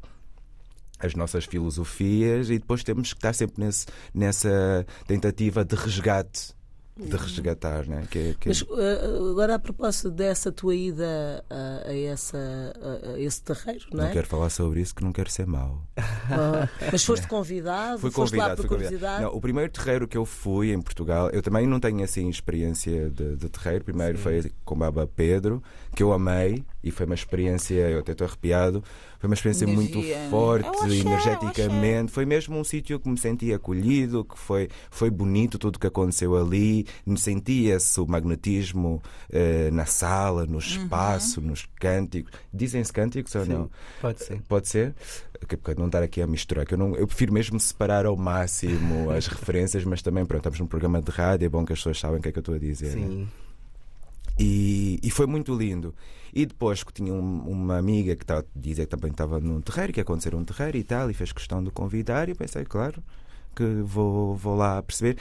[0.99, 6.55] as nossas filosofias e depois temos que estar sempre nesse, nessa tentativa de resgate
[6.97, 8.07] de resgatar, né?
[8.09, 8.49] Que, que...
[8.49, 12.39] Mas uh, agora a propósito dessa tua ida a, a essa,
[13.13, 14.13] a, esse terreiro, não, não é?
[14.13, 15.83] quero falar sobre isso que não quero ser mau.
[15.99, 17.99] Uh, mas foste convidado?
[17.99, 19.23] Fui convidado, fui convidado.
[19.25, 23.11] Não, o primeiro terreiro que eu fui em Portugal, eu também não tenho assim experiência
[23.11, 23.85] de, de terreiro.
[23.85, 24.23] Primeiro Sim.
[24.23, 25.63] foi com Baba Pedro,
[25.95, 28.83] que eu amei e foi uma experiência, eu até estou arrepiado
[29.25, 30.19] foi uma experiência Energia.
[30.19, 32.13] muito forte, achei, energeticamente.
[32.13, 35.87] Foi mesmo um sítio que me senti acolhido, que foi, foi bonito tudo o que
[35.87, 36.87] aconteceu ali.
[37.17, 40.59] Sentia-se o magnetismo eh, na sala, no uhum.
[40.59, 41.47] espaço, uhum.
[41.47, 42.33] nos cânticos.
[42.53, 43.71] Dizem-se cânticos Sim, ou não?
[43.99, 44.43] Pode ser.
[44.47, 44.95] Pode ser?
[45.41, 49.11] Porque não estar aqui a misturar, que eu, não, eu prefiro mesmo separar ao máximo
[49.11, 51.99] as referências, mas também, pronto, estamos num programa de rádio, é bom que as pessoas
[51.99, 52.95] sabem o que é que eu estou a dizer.
[52.95, 53.07] Né?
[53.09, 53.21] Sim.
[53.21, 53.27] Né?
[54.38, 55.94] E, e, foi muito lindo.
[56.33, 59.92] E depois que tinha um, uma amiga que estava dizer que também estava num terreiro,
[59.92, 63.03] que ia acontecer um terreiro e tal, e fez questão de convidar, e pensei, claro,
[63.55, 65.17] que vou, vou lá perceber.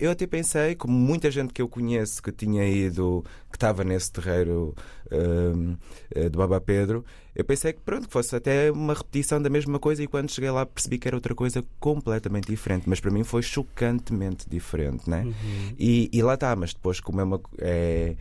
[0.00, 4.10] Eu até pensei, como muita gente que eu conheço que tinha ido, que estava nesse
[4.12, 4.74] terreiro
[5.10, 5.76] um,
[6.14, 9.78] eh, do Baba Pedro, eu pensei que pronto, que fosse até uma repetição da mesma
[9.78, 12.88] coisa e quando cheguei lá percebi que era outra coisa completamente diferente.
[12.88, 15.22] Mas para mim foi chocantemente diferente, né?
[15.24, 15.74] Uhum.
[15.78, 17.40] E, e, lá está, mas depois, como é uma.
[17.58, 18.16] É,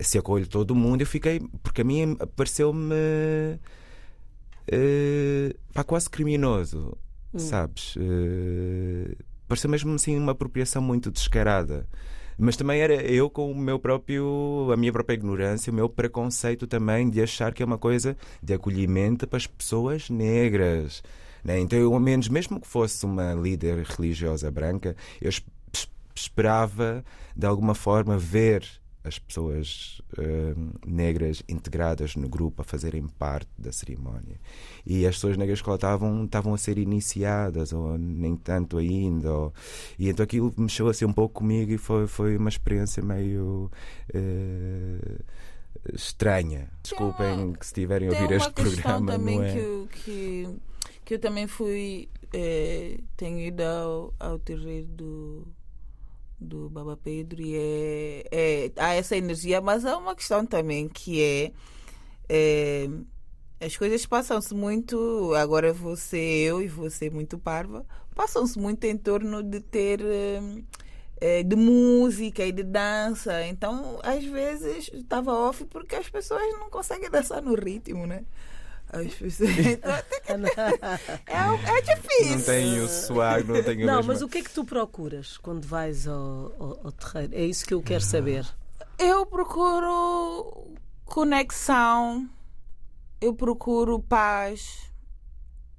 [0.00, 1.40] se acolhe todo mundo, eu fiquei.
[1.62, 2.94] Porque a mim pareceu-me.
[4.72, 6.96] Uh, pá, quase criminoso
[7.32, 7.38] hum.
[7.38, 7.96] sabes?
[7.96, 9.16] Uh,
[9.48, 11.86] pareceu mesmo assim uma apropriação muito descarada.
[12.38, 16.66] Mas também era eu com o meu próprio, a minha própria ignorância, o meu preconceito
[16.66, 21.02] também de achar que é uma coisa de acolhimento para as pessoas negras.
[21.44, 21.60] Né?
[21.60, 25.30] Então, eu, ao menos, mesmo que fosse uma líder religiosa branca, eu
[26.14, 27.04] esperava
[27.36, 28.64] de alguma forma ver
[29.10, 34.40] as pessoas uh, negras integradas no grupo a fazerem parte da cerimónia.
[34.86, 39.32] E as pessoas negras que lá estavam estavam a ser iniciadas, ou nem tanto ainda.
[39.32, 39.54] Ou...
[39.98, 43.70] E então aquilo mexeu assim um pouco comigo e foi, foi uma experiência meio.
[44.14, 45.24] Uh,
[45.94, 46.68] estranha.
[46.82, 49.12] Desculpem que se estiverem a ouvir este programa.
[49.12, 49.52] Também não é...
[49.52, 50.48] que, que,
[51.04, 52.08] que eu também fui.
[52.32, 55.46] Eh, tenho ido ao, ao terreiro do
[56.40, 61.22] do Baba Pedro e é, é, há essa energia, mas há uma questão também que
[61.22, 61.52] é,
[62.28, 62.88] é
[63.62, 69.42] as coisas passam-se muito, agora você, eu e você muito parva, passam-se muito em torno
[69.42, 70.00] de ter
[71.20, 73.46] é, de música e de dança.
[73.46, 78.24] Então, às vezes, estava off porque as pessoas não conseguem dançar no ritmo, né?
[78.92, 79.50] As pessoas.
[79.56, 79.78] é,
[80.28, 82.36] é difícil.
[82.36, 86.06] Não tenho swag, não tenho Não, mas o que é que tu procuras quando vais
[86.08, 87.34] ao, ao, ao terreiro?
[87.34, 88.46] É isso que eu quero saber.
[88.98, 90.74] Eu procuro
[91.04, 92.28] conexão,
[93.20, 94.92] eu procuro paz,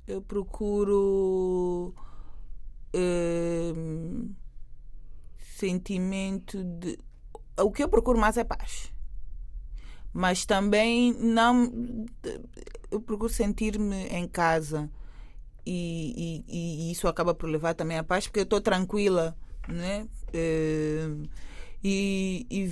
[0.08, 1.93] eu procuro
[2.95, 4.34] hum,
[5.38, 6.97] sentimento de.
[7.60, 8.91] O que eu procuro mais é paz.
[10.13, 11.71] Mas também não.
[12.91, 14.89] Eu procuro sentir-me em casa.
[15.65, 19.36] E, e, e, isso acaba por levar também a paz, porque eu estou tranquila,
[19.67, 20.08] né?
[20.34, 21.27] Hum,
[21.84, 22.71] e, e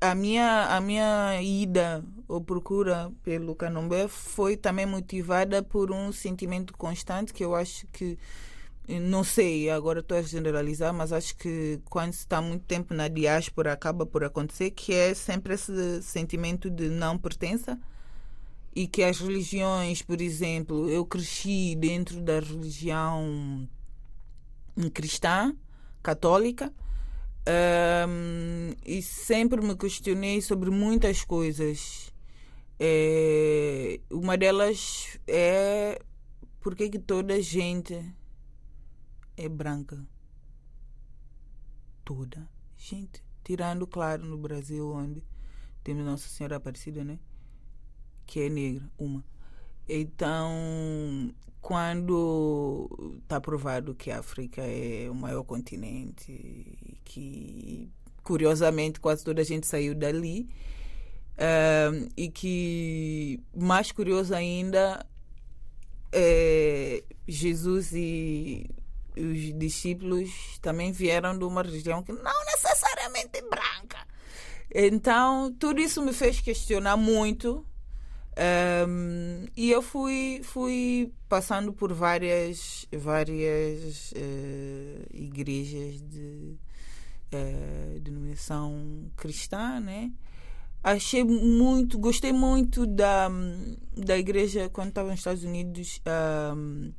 [0.00, 6.76] a minha, a minha ida ou procura pelo candomblé foi também motivada por um sentimento
[6.76, 8.18] constante que eu acho que
[8.88, 13.08] não sei, agora estou a generalizar, mas acho que quando se está muito tempo na
[13.08, 17.78] diáspora acaba por acontecer, que é sempre esse sentimento de não pertença
[18.74, 23.68] e que as religiões, por exemplo, eu cresci dentro da religião
[24.92, 25.56] cristã,
[26.02, 26.72] católica,
[28.08, 32.12] um, e sempre me questionei sobre muitas coisas.
[32.78, 36.00] É, uma delas é
[36.60, 37.98] por que toda a gente
[39.36, 40.04] é branca?
[42.04, 43.22] Toda gente.
[43.44, 45.22] Tirando, claro, no Brasil, onde
[45.84, 47.18] temos Nossa Senhora Aparecida, né?
[48.26, 49.24] Que é negra, uma.
[49.88, 52.88] Então, quando
[53.22, 57.88] está provado que a África é o maior continente que,
[58.22, 60.48] curiosamente, quase toda a gente saiu dali,
[61.38, 65.06] uh, e que, mais curioso ainda,
[66.12, 68.68] é, Jesus e
[69.16, 74.06] os discípulos também vieram de uma região que não necessariamente branca.
[74.74, 77.64] Então, tudo isso me fez questionar muito
[78.38, 86.58] um, e eu fui, fui passando por várias, várias uh, igrejas de
[87.32, 90.12] uh, denominação cristã, né?
[90.84, 93.28] Achei muito, gostei muito da,
[93.96, 96.00] da igreja quando estava nos Estados Unidos,
[96.54, 96.92] um,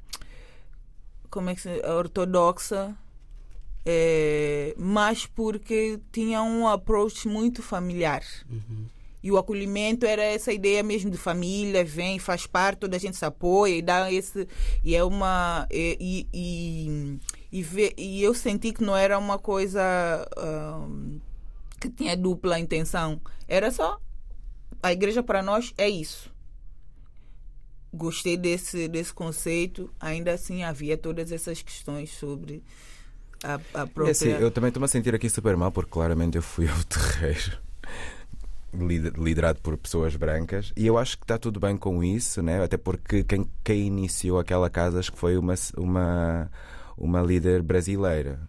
[1.30, 2.96] como é que se, ortodoxa,
[3.86, 8.22] é, mas porque tinha um approach muito familiar.
[8.50, 8.86] Uhum.
[9.24, 13.18] E o acolhimento era essa ideia mesmo de família, vem, faz parte, toda a gente
[13.18, 14.48] se apoia e dá esse.
[14.84, 15.68] E é uma.
[15.72, 17.20] E, e,
[17.52, 19.82] e, vê, e eu senti que não era uma coisa
[20.38, 21.20] um,
[21.80, 23.20] que tinha dupla intenção.
[23.48, 24.00] Era só.
[24.84, 26.32] A igreja para nós é isso.
[27.93, 29.89] Gostei desse, desse conceito.
[30.00, 32.63] Ainda assim, havia todas essas questões sobre
[33.43, 34.08] a, a própria.
[34.08, 36.84] É assim, eu também estou-me a sentir aqui super mal, porque claramente eu fui ao
[36.84, 37.58] terreiro
[38.73, 42.62] liderado por pessoas brancas e eu acho que está tudo bem com isso, né?
[42.63, 46.52] até porque quem, quem iniciou aquela casa acho que foi uma, uma,
[46.97, 48.39] uma líder brasileira.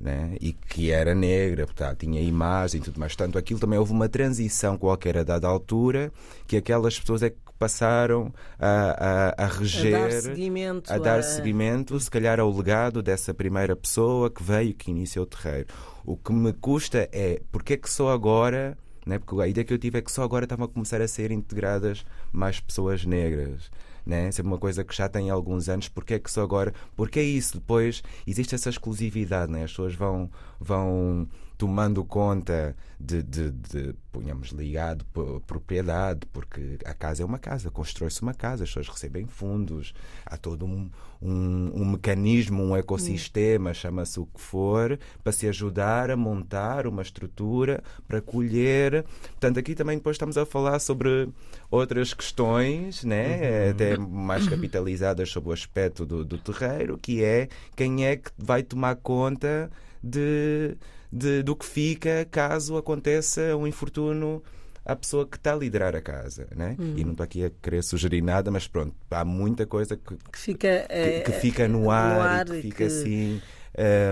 [0.00, 0.36] Né?
[0.40, 3.14] e que era negra, portanto, tinha imagem e tudo mais.
[3.14, 6.12] Portanto, aquilo também houve uma transição qualquer a dada altura
[6.44, 11.18] que aquelas pessoas é que passaram a, a, a reger, a dar seguimento, a dar
[11.20, 11.22] a...
[11.22, 15.68] seguimento se calhar ao legado dessa primeira pessoa que veio, que iniciou o terreiro.
[16.04, 19.20] O que me custa é porque é que só agora né?
[19.20, 21.30] porque a ideia que eu tive é que só agora estavam a começar a ser
[21.30, 23.70] integradas mais pessoas negras.
[24.04, 24.28] Né?
[24.28, 25.88] Isso é uma coisa que já tem alguns anos.
[25.88, 26.74] Porque é que só agora?
[26.96, 27.58] Porque é isso.
[27.58, 29.52] Depois existe essa exclusividade.
[29.52, 29.62] Né?
[29.62, 31.28] As pessoas vão, vão
[31.62, 35.04] tomando conta de, de, de punhamos ligado,
[35.46, 39.94] propriedade, porque a casa é uma casa, constrói-se uma casa, as pessoas recebem fundos,
[40.26, 40.90] há todo um,
[41.22, 47.00] um, um mecanismo, um ecossistema, chama-se o que for, para se ajudar a montar uma
[47.02, 49.04] estrutura para colher.
[49.30, 51.28] Portanto, aqui também depois estamos a falar sobre
[51.70, 53.66] outras questões, né?
[53.66, 53.70] Uhum.
[53.70, 58.64] até mais capitalizadas sobre o aspecto do, do terreiro, que é quem é que vai
[58.64, 59.70] tomar conta
[60.02, 60.76] de
[61.12, 64.42] de, do que fica caso aconteça um infortúnio
[64.84, 66.48] à pessoa que está a liderar a casa.
[66.56, 66.74] Né?
[66.78, 66.94] Hum.
[66.96, 70.38] E não estou aqui a querer sugerir nada, mas pronto, há muita coisa que, que
[70.38, 72.84] fica, que, que fica no ar, no ar e que fica que...
[72.84, 73.42] assim.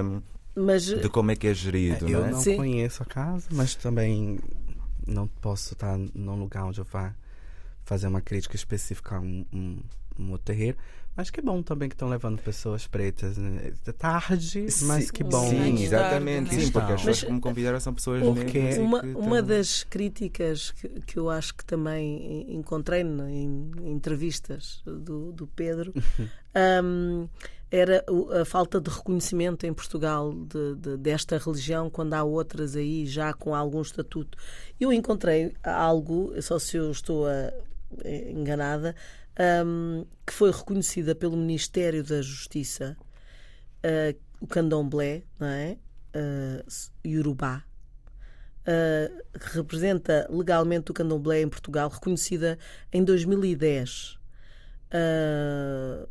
[0.05, 0.23] Um,
[0.55, 0.85] mas...
[0.85, 2.07] De como é que é gerido.
[2.07, 2.31] Eu não, é?
[2.33, 2.57] não Sim.
[2.57, 4.39] conheço a casa, mas também
[5.07, 7.15] não posso estar num lugar onde eu vá
[7.85, 9.83] fazer uma crítica específica a um, um,
[10.19, 10.77] um outro terreiro.
[11.17, 13.37] Mas que bom também que estão levando pessoas pretas.
[13.37, 13.73] Né?
[13.99, 15.49] Tarde, mas que bom.
[15.49, 16.55] Sim, exatamente.
[16.55, 20.89] Sim, porque as pessoas que me convidaram são pessoas porque uma, uma das críticas que,
[21.01, 25.93] que eu acho que também encontrei em, em entrevistas do, do Pedro
[26.85, 27.29] um,
[27.71, 28.05] era
[28.41, 33.33] a falta de reconhecimento em Portugal de, de, desta religião quando há outras aí já
[33.33, 34.37] com algum estatuto.
[34.79, 37.53] Eu encontrei algo, só se eu estou a,
[38.05, 38.95] eh, enganada,
[39.65, 42.97] um, que foi reconhecida pelo Ministério da Justiça,
[43.85, 45.77] uh, o candomblé, não é?
[46.15, 46.65] Uh,
[47.07, 47.63] Yorubá,
[48.63, 52.59] uh, que representa legalmente o candomblé em Portugal, reconhecida
[52.93, 54.19] em 2010.
[54.93, 56.09] Uh,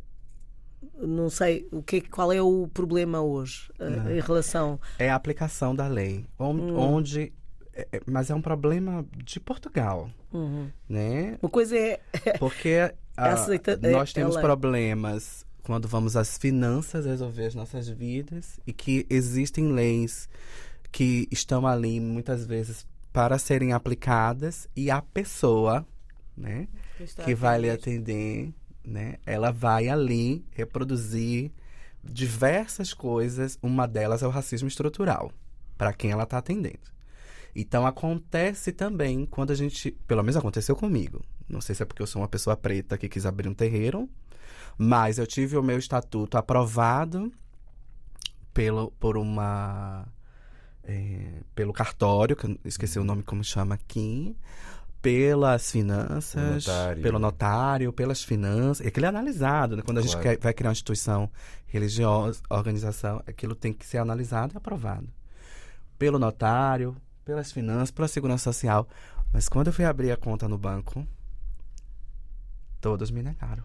[0.98, 4.80] não sei o que, qual é o problema hoje uh, em relação.
[4.98, 6.78] É a aplicação da lei, onde, hum.
[6.78, 7.32] onde
[7.74, 10.68] é, é, mas é um problema de Portugal, uhum.
[10.88, 11.38] né?
[11.42, 12.00] Uma coisa é
[12.38, 12.92] porque
[13.28, 14.42] Aceita, ah, nós temos ela...
[14.42, 20.28] problemas quando vamos às finanças resolver as nossas vidas e que existem leis
[20.90, 25.86] que estão ali muitas vezes para serem aplicadas e a pessoa,
[26.36, 26.68] né,
[27.24, 28.52] que vai lhe atender,
[28.84, 31.52] né, ela vai ali reproduzir
[32.02, 33.58] diversas coisas.
[33.62, 35.30] Uma delas é o racismo estrutural
[35.76, 36.90] para quem ela está atendendo.
[37.54, 42.02] Então acontece também quando a gente, pelo menos aconteceu comigo, não sei se é porque
[42.02, 44.08] eu sou uma pessoa preta que quis abrir um terreiro,
[44.78, 47.32] mas eu tive o meu estatuto aprovado
[48.54, 50.06] pelo, por uma.
[50.84, 54.34] É, pelo cartório, que eu esqueci o nome como chama aqui,
[55.02, 57.02] pelas finanças, notário.
[57.02, 58.86] pelo notário, pelas finanças.
[58.86, 59.82] Aquilo é analisado, né?
[59.82, 60.12] Quando a claro.
[60.12, 61.30] gente quer, vai criar uma instituição
[61.66, 65.08] religiosa, organização, aquilo tem que ser analisado e aprovado.
[65.98, 68.88] Pelo notário, pelas finanças, pela segurança social.
[69.32, 71.06] Mas quando eu fui abrir a conta no banco,
[72.80, 73.64] Todos me negaram.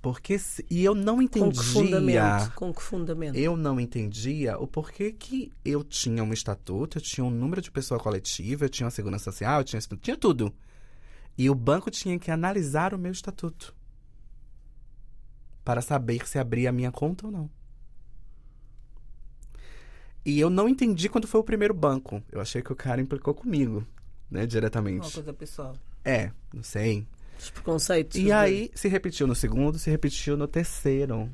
[0.00, 1.50] Porque se, e eu não entendia.
[1.50, 2.52] Com que fundamento?
[2.54, 3.36] Com que fundamento?
[3.36, 7.72] Eu não entendia o porquê que eu tinha um estatuto, eu tinha um número de
[7.72, 10.54] pessoa coletiva, eu tinha uma segurança social, eu tinha, tinha tudo.
[11.36, 13.74] E o banco tinha que analisar o meu estatuto
[15.64, 17.50] para saber se abria a minha conta ou não.
[20.24, 22.22] E eu não entendi quando foi o primeiro banco.
[22.30, 23.84] Eu achei que o cara implicou comigo,
[24.30, 25.06] né, diretamente.
[25.06, 25.76] Uma coisa pessoal.
[26.06, 27.04] É, não sei.
[27.36, 28.16] Os preconceitos.
[28.16, 31.28] E aí se repetiu no segundo, se repetiu no terceiro.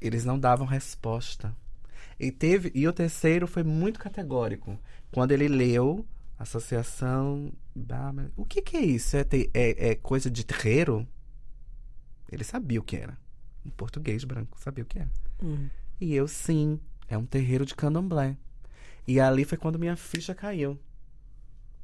[0.00, 1.56] Eles não davam resposta.
[2.18, 4.76] E teve e o terceiro foi muito categórico.
[5.12, 6.04] Quando ele leu
[6.36, 7.52] associação,
[8.36, 9.16] o que, que é isso?
[9.16, 9.24] É,
[9.54, 11.06] é, é coisa de terreiro?
[12.30, 13.16] Ele sabia o que era.
[13.64, 15.10] Um português branco sabia o que era.
[15.42, 15.68] Hum.
[16.00, 18.36] E eu sim, é um terreiro de candomblé.
[19.06, 20.78] E ali foi quando minha ficha caiu.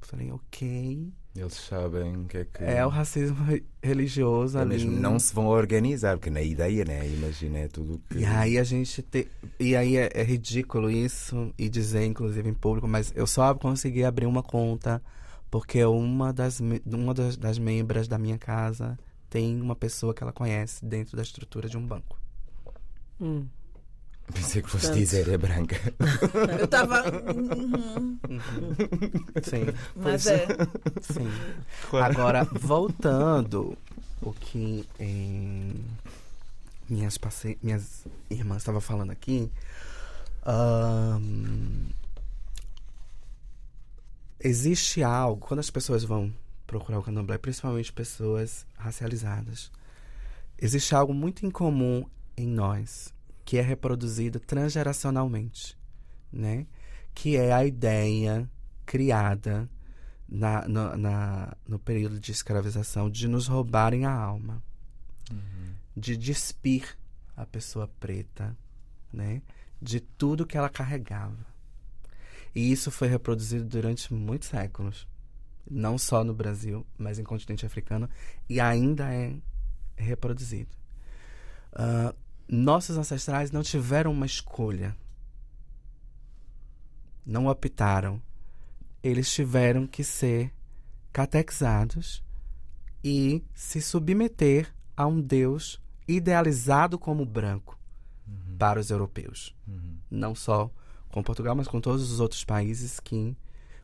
[0.07, 1.13] Falei, ok.
[1.35, 2.63] Eles sabem que é que.
[2.63, 3.37] É o racismo
[3.83, 4.75] religioso é ali.
[4.75, 7.07] Mesmo não se vão organizar, porque na ideia, né?
[7.09, 8.19] Imagina, é tudo que.
[8.19, 9.03] E aí a gente.
[9.03, 9.29] Te...
[9.59, 14.05] E aí é, é, ridículo isso, e dizer, inclusive, em público, mas eu só consegui
[14.05, 15.03] abrir uma conta
[15.51, 18.97] porque uma das, uma das, das membros da minha casa
[19.29, 22.17] tem uma pessoa que ela conhece dentro da estrutura de um banco.
[23.21, 23.47] Hum.
[24.33, 25.05] Pensei que fosse Portanto...
[25.05, 25.77] dizer é branca.
[26.59, 27.05] Eu estava.
[27.33, 28.19] Uhum.
[29.43, 29.67] Sim.
[29.95, 30.47] Mas é.
[31.01, 31.31] Sim.
[31.93, 33.79] Agora, voltando
[34.21, 35.85] o que em...
[36.89, 37.57] minhas, passe...
[37.63, 39.51] minhas irmãs estavam falando aqui.
[40.47, 41.89] Um...
[44.41, 46.33] Existe algo, quando as pessoas vão
[46.67, 49.71] procurar o candomblé, principalmente pessoas racializadas,
[50.59, 52.05] existe algo muito incomum
[52.37, 53.16] em nós
[53.47, 55.79] que é reproduzido transgeracionalmente,
[56.33, 56.67] né?
[57.15, 58.51] Que é a ideia
[58.85, 59.71] criada
[60.29, 64.61] na, no, na, no período de escravização de nos roubarem a alma,
[65.31, 65.75] uhum.
[65.97, 66.99] de despir
[67.37, 68.55] a pessoa preta,
[69.13, 69.41] né?
[69.81, 71.47] De tudo que ela carregava.
[72.53, 75.07] E isso foi reproduzido durante muitos séculos,
[75.71, 78.11] não só no Brasil, mas em continente africano,
[78.49, 79.37] e ainda é
[79.97, 80.75] reproduzido.
[81.73, 84.97] Uh, nossos ancestrais não tiveram uma escolha.
[87.25, 88.23] Não optaram.
[89.03, 90.53] Eles tiveram que ser
[91.13, 92.23] catequizados
[93.03, 97.79] e se submeter a um Deus idealizado como branco
[98.27, 98.57] uhum.
[98.59, 99.55] para os europeus.
[99.67, 99.97] Uhum.
[100.11, 100.71] Não só
[101.09, 103.37] com Portugal, mas com todos os outros países que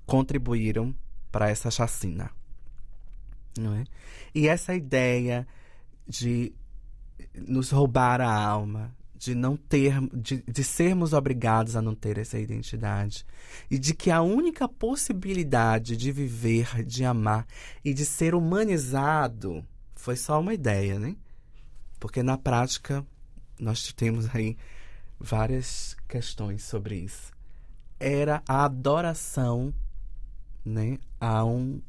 [0.06, 0.94] contribuíram
[1.30, 2.30] para essa chacina.
[3.58, 3.84] Não é?
[4.34, 5.46] E essa ideia
[6.06, 6.52] de
[7.34, 12.38] nos roubar a alma, de não ter, de, de sermos obrigados a não ter essa
[12.40, 13.24] identidade
[13.70, 17.46] e de que a única possibilidade de viver, de amar
[17.84, 19.64] e de ser humanizado
[19.94, 21.14] foi só uma ideia, né?
[22.00, 23.06] Porque na prática
[23.60, 24.56] nós temos aí
[25.20, 27.30] várias questões sobre isso.
[28.00, 29.72] Era a adoração,
[30.64, 31.80] né, a um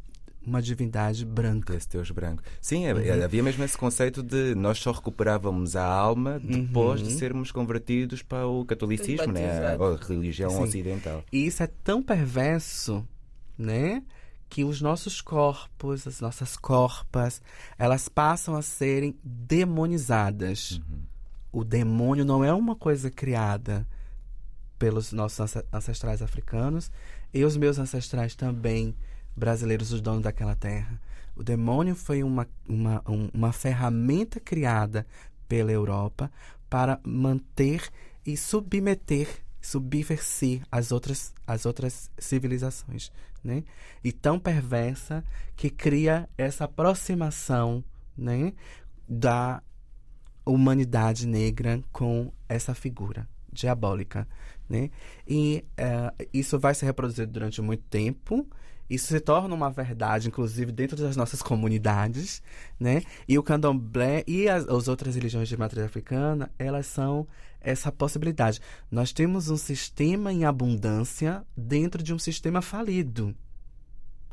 [0.45, 1.75] uma divindade branca.
[1.75, 2.43] Esse Deus branco.
[2.61, 3.23] Sim, uhum.
[3.23, 7.07] havia mesmo esse conceito de nós só recuperávamos a alma depois uhum.
[7.07, 9.75] de sermos convertidos para o catolicismo, né?
[9.75, 10.63] a religião Sim.
[10.63, 11.23] ocidental.
[11.31, 13.07] E isso é tão perverso,
[13.57, 14.03] né?
[14.49, 17.41] Que os nossos corpos, as nossas corpas,
[17.77, 20.71] elas passam a serem demonizadas.
[20.71, 21.01] Uhum.
[21.51, 23.87] O demônio não é uma coisa criada
[24.77, 26.91] pelos nossos ancestrais africanos
[27.33, 28.95] e os meus ancestrais também
[29.35, 30.99] brasileiros, os donos daquela terra.
[31.35, 35.05] O demônio foi uma, uma, um, uma ferramenta criada
[35.47, 36.31] pela Europa
[36.69, 37.89] para manter
[38.25, 39.27] e submeter,
[39.61, 43.11] subversir as outras, as outras civilizações.
[43.43, 43.63] Né?
[44.03, 45.23] E tão perversa
[45.55, 47.83] que cria essa aproximação
[48.17, 48.53] né,
[49.07, 49.61] da
[50.45, 54.27] humanidade negra com essa figura diabólica.
[54.69, 54.89] Né?
[55.27, 58.47] E uh, isso vai se reproduzir durante muito tempo
[58.89, 62.41] isso se torna uma verdade, inclusive dentro das nossas comunidades,
[62.79, 63.01] né?
[63.27, 67.27] E o candomblé e as, as outras religiões de matriz africana, elas são
[67.61, 68.59] essa possibilidade.
[68.91, 73.33] Nós temos um sistema em abundância dentro de um sistema falido,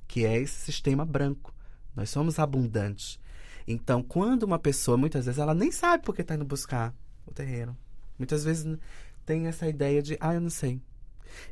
[0.08, 1.54] que é esse sistema branco.
[1.94, 3.18] Nós somos abundantes.
[3.66, 6.92] Então, quando uma pessoa, muitas vezes, ela nem sabe por que está indo buscar
[7.24, 7.76] o terreiro.
[8.18, 8.76] Muitas vezes
[9.24, 10.80] tem essa ideia de, ah, eu não sei.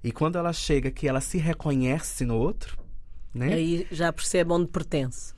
[0.03, 2.88] E quando ela chega que ela se reconhece no outro,
[3.35, 3.55] né?
[3.55, 5.35] Aí já percebe onde pertence.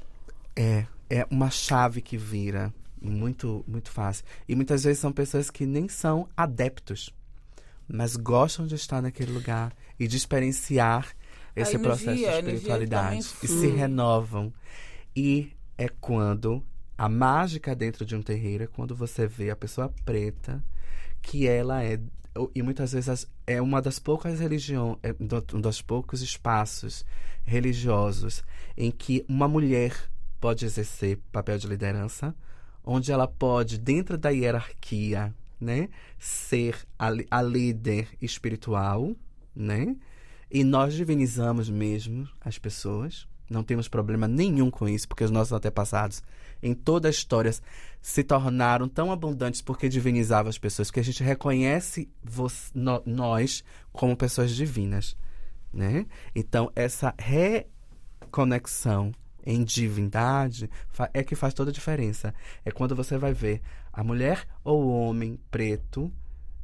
[0.57, 4.25] É, é uma chave que vira muito, muito fácil.
[4.49, 7.11] E muitas vezes são pessoas que nem são adeptos,
[7.89, 11.15] mas gostam de estar naquele lugar e de experienciar
[11.57, 14.53] esse energia, processo de espiritualidade e se renovam.
[15.17, 16.63] E é quando
[16.97, 20.63] a mágica dentro de um terreiro é quando você vê a pessoa preta
[21.23, 21.99] que ela é
[22.55, 25.15] e muitas vezes é uma das poucas religiões, é
[25.53, 27.05] um dos poucos espaços
[27.45, 28.45] religiosos
[28.77, 29.97] em que uma mulher
[30.41, 32.35] pode exercer papel de liderança,
[32.85, 39.15] onde ela pode, dentro da hierarquia, né, ser a, a líder espiritual,
[39.55, 39.97] né?
[40.51, 43.29] E nós divinizamos mesmo as pessoas.
[43.51, 46.23] Não temos problema nenhum com isso, porque os nossos antepassados,
[46.63, 47.53] em toda a história,
[48.01, 52.09] se tornaram tão abundantes porque divinizavam as pessoas, que a gente reconhece
[52.73, 55.17] no, nós como pessoas divinas.
[55.73, 56.07] Né?
[56.33, 59.13] Então, essa reconexão
[59.45, 60.71] em divindade
[61.13, 62.33] é que faz toda a diferença.
[62.65, 63.61] É quando você vai ver
[63.93, 66.13] a mulher ou o homem preto,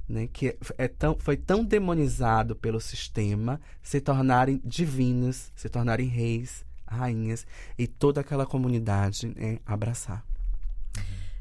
[0.08, 6.65] né, que é tão, foi tão demonizado pelo sistema, se tornarem divinos, se tornarem reis,
[6.86, 7.46] rainhas
[7.78, 10.24] e toda aquela comunidade né, abraçar.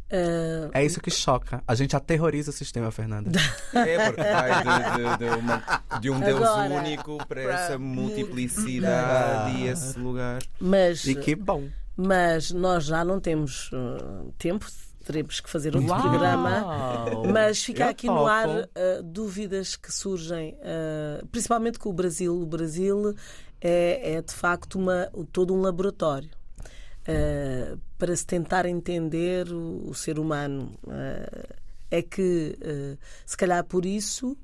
[0.05, 1.63] Uh, é isso que choca.
[1.67, 3.31] A gente aterroriza o sistema, Fernanda.
[3.73, 5.63] É, porque vai de, de, de, uma,
[5.99, 10.41] de um Deus Agora, único para essa multiplicidade e esse lugar.
[10.59, 11.67] Mas, e que bom.
[11.97, 14.65] Mas nós já não temos uh, tempo,
[15.03, 16.01] teremos que fazer outro Uau!
[16.01, 16.65] programa.
[17.31, 18.19] Mas fica Eu aqui topo.
[18.19, 22.39] no ar uh, dúvidas que surgem, uh, principalmente com o Brasil.
[22.39, 23.15] O Brasil
[23.67, 26.29] é, é de facto uma, todo um laboratório.
[27.07, 30.71] Uh, para se tentar entender o, o ser humano.
[30.83, 31.55] Uh,
[31.89, 34.37] é que, uh, se calhar por isso,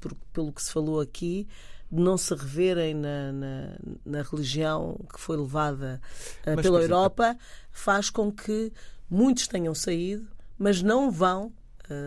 [0.00, 1.46] por, pelo que se falou aqui,
[1.90, 6.00] de não se reverem na, na, na religião que foi levada
[6.62, 7.36] pela Europa,
[7.70, 8.72] faz com que
[9.08, 10.26] muitos tenham saído,
[10.58, 11.52] mas não vão,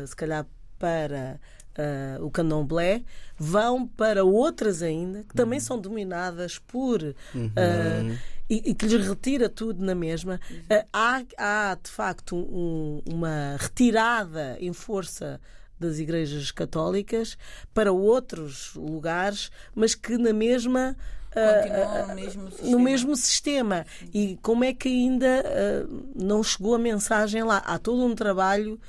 [0.08, 0.46] se calhar,
[0.80, 1.40] para
[1.78, 3.04] uh, o candomblé,
[3.38, 5.66] vão para outras ainda, que também uhum.
[5.66, 7.02] são dominadas por.
[7.34, 7.48] Uhum.
[7.48, 8.18] Uh,
[8.50, 10.40] e, e, que lhes retira tudo na mesma.
[10.52, 15.40] Uh, há, há, de facto, um, uma retirada em força
[15.80, 17.38] das igrejas católicas
[17.74, 20.96] para outros lugares, mas que na mesma
[21.36, 23.86] uh, no, mesmo no mesmo sistema.
[24.14, 27.58] E como é que ainda uh, não chegou a mensagem lá?
[27.58, 28.80] Há todo um trabalho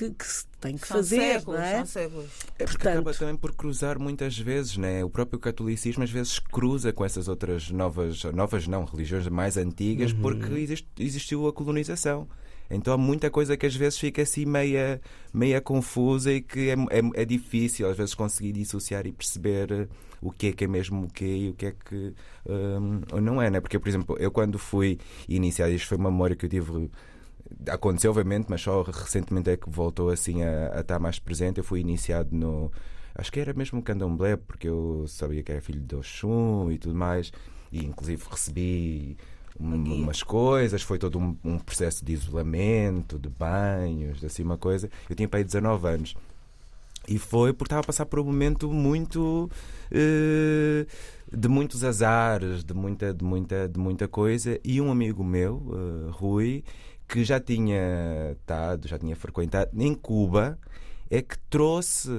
[0.00, 1.16] que, que se tem que são fazer.
[1.16, 1.76] Séculos, não é?
[1.76, 2.26] São séculos.
[2.58, 5.04] É porque Portanto, acaba também por cruzar muitas vezes, né?
[5.04, 10.12] O próprio catolicismo às vezes cruza com essas outras novas, novas não, religiões mais antigas,
[10.12, 10.20] uhum.
[10.22, 12.26] porque exist, existiu a colonização.
[12.70, 15.00] Então há muita coisa que às vezes fica assim meia,
[15.34, 19.88] meia confusa e que é, é, é difícil às vezes conseguir dissociar e perceber
[20.22, 22.14] o que é que é mesmo o que e o que é que
[22.46, 23.60] um, não é, né?
[23.60, 24.98] Porque, por exemplo, eu quando fui
[25.28, 26.88] iniciado, isto foi uma memória que eu tive
[27.68, 31.58] aconteceu, obviamente, mas só recentemente é que voltou assim a, a estar mais presente.
[31.58, 32.70] Eu fui iniciado no.
[33.14, 36.94] Acho que era mesmo candomblé, porque eu sabia que era filho de Oxum e tudo
[36.94, 37.32] mais,
[37.72, 39.16] e inclusive recebi
[39.58, 44.88] umas coisas, foi todo um, um, processo de isolamento, de banhos, assim uma coisa.
[45.08, 46.14] Eu tinha para aí 19 anos.
[47.08, 49.50] E foi porque estava a passar por um momento muito.
[49.90, 50.86] Uh,
[51.32, 54.58] de muitos azares, de muita, de muita, de muita coisa.
[54.64, 56.64] E um amigo meu, uh, Rui,
[57.10, 60.58] que já tinha estado, já tinha frequentado em Cuba,
[61.10, 62.10] é que trouxe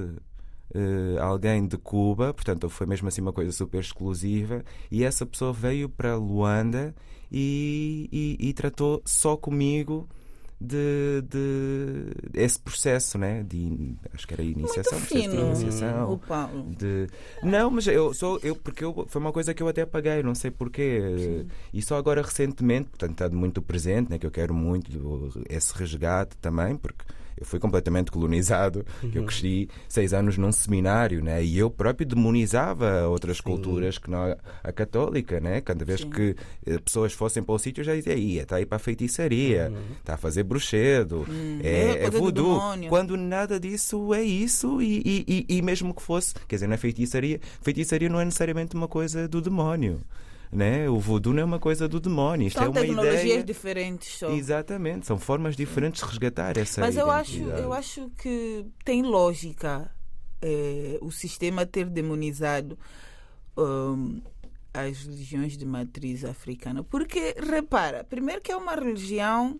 [0.74, 5.52] Uh, alguém de Cuba, portanto foi mesmo assim uma coisa super exclusiva, e essa pessoa
[5.52, 6.96] veio para Luanda
[7.30, 10.08] e, e, e tratou só comigo
[10.62, 13.41] de, de, esse processo, né?
[13.41, 16.14] De, acho que era iniciação, Muito fino, de iniciação.
[16.14, 16.76] O Paulo.
[16.78, 17.07] De,
[17.41, 20.36] não, mas eu sou eu porque eu, foi uma coisa que eu até apaguei, não
[20.36, 21.01] sei porquê.
[21.18, 21.47] Sim.
[21.74, 24.20] E só agora recentemente, portanto, está muito presente, né?
[24.20, 27.05] Que eu quero muito esse resgate também, porque
[27.42, 29.12] eu fui completamente colonizado, uhum.
[29.16, 31.44] eu cresci seis anos num seminário, né?
[31.44, 33.44] E eu próprio demonizava outras Sim.
[33.44, 35.60] culturas que não a católica, né?
[35.60, 36.12] Cada vez Sim.
[36.12, 36.36] que
[36.68, 39.72] eh, pessoas fossem para o sítio, eu já dizia, ia, está aí para a feitiçaria,
[39.72, 39.96] uhum.
[40.00, 42.62] está a fazer bruxedo, hum, é, é, é voodoo.
[42.88, 47.39] Quando nada disso é isso, e, e, e, mesmo que fosse, quer dizer, na feitiçaria,
[47.64, 50.00] feitiçaria não é necessariamente uma coisa do demónio
[50.52, 50.89] né?
[50.89, 52.47] O voodoo não é uma coisa do demónio.
[52.47, 53.43] Isto são é uma tecnologias ideia...
[53.43, 54.18] diferentes.
[54.18, 54.30] Só.
[54.32, 59.89] Exatamente, são formas diferentes de resgatar essa Mas eu acho, eu acho que tem lógica
[60.41, 62.78] é, o sistema ter demonizado
[63.58, 64.22] um,
[64.74, 66.84] as religiões de matriz africana.
[66.84, 69.60] Porque, repara, primeiro que é uma religião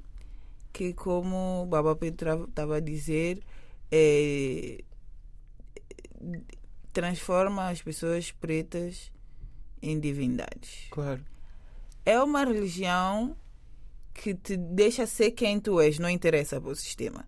[0.74, 3.42] que, como o Baba Pedro estava a dizer,
[3.92, 4.84] é,
[6.92, 9.12] transforma as pessoas pretas
[9.82, 10.88] em divindades.
[10.90, 11.24] Claro.
[12.06, 13.36] É uma religião
[14.14, 17.26] que te deixa ser quem tu és, não interessa para o sistema.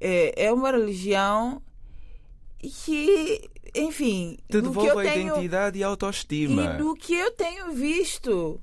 [0.00, 1.62] É, é uma religião
[2.58, 4.38] que, enfim.
[4.48, 6.74] Te devolve a tenho, identidade e a autoestima.
[6.74, 8.60] E do que eu tenho visto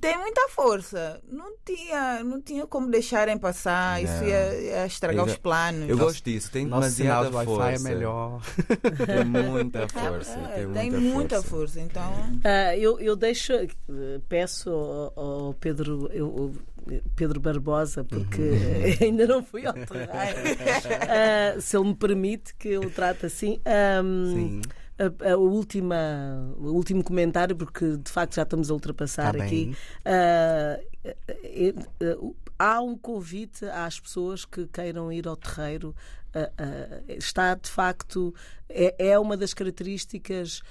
[0.00, 1.20] tem muita força.
[1.28, 4.00] Não tinha, não tinha como deixarem passar.
[4.00, 4.04] Não.
[4.04, 5.88] Isso ia, ia estragar os planos.
[5.88, 6.50] Eu gosto disso.
[6.50, 7.50] Tem demasiada força.
[7.50, 8.40] Wi-Fi é melhor.
[9.06, 10.38] Tem muita força.
[10.54, 11.48] tem, tem muita, muita força.
[11.48, 11.80] força.
[11.80, 13.52] Então, uh, eu, eu deixo,
[14.28, 15.12] peço ao,
[15.46, 16.10] ao Pedro.
[16.12, 16.52] Eu,
[17.16, 18.96] Pedro Barbosa, porque uhum.
[19.02, 20.06] ainda não fui ao terreiro.
[20.06, 23.60] uh, se ele me permite que eu trate assim.
[24.04, 24.60] Um, Sim
[24.98, 25.96] a, a, última,
[26.58, 29.76] o último comentário, porque de facto já estamos a ultrapassar tá aqui.
[30.04, 31.12] Uh,
[32.02, 35.94] uh, há um convite às pessoas que queiram ir ao terreiro.
[37.08, 38.34] está de facto,
[38.68, 40.62] é, é, uma das características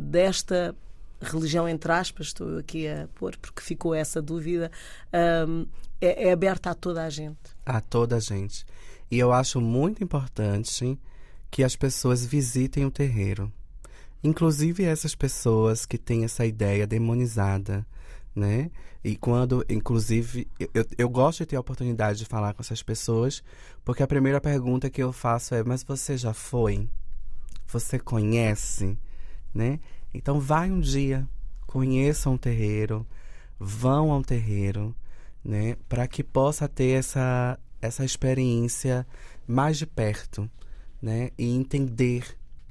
[0.00, 0.74] desta
[1.20, 4.70] religião, entre aspas, estou aqui a pôr porque ficou essa dúvida,
[5.48, 5.66] um,
[6.00, 7.38] é, é aberta a toda a gente.
[7.64, 8.64] A toda a gente.
[9.10, 10.98] E eu acho muito importante
[11.54, 13.52] que as pessoas visitem o terreiro.
[14.24, 17.86] Inclusive essas pessoas que têm essa ideia demonizada,
[18.34, 18.72] né?
[19.04, 23.40] E quando, inclusive, eu, eu gosto de ter a oportunidade de falar com essas pessoas,
[23.84, 26.88] porque a primeira pergunta que eu faço é: mas você já foi?
[27.68, 28.98] Você conhece?
[29.54, 29.78] Né?
[30.12, 31.24] Então, vai um dia,
[31.68, 33.06] conheçam um terreiro,
[33.60, 34.92] vão ao terreiro,
[35.44, 35.76] né?
[35.88, 39.06] Para que possa ter essa, essa experiência
[39.46, 40.50] mais de perto
[41.04, 41.30] né?
[41.36, 42.24] E entender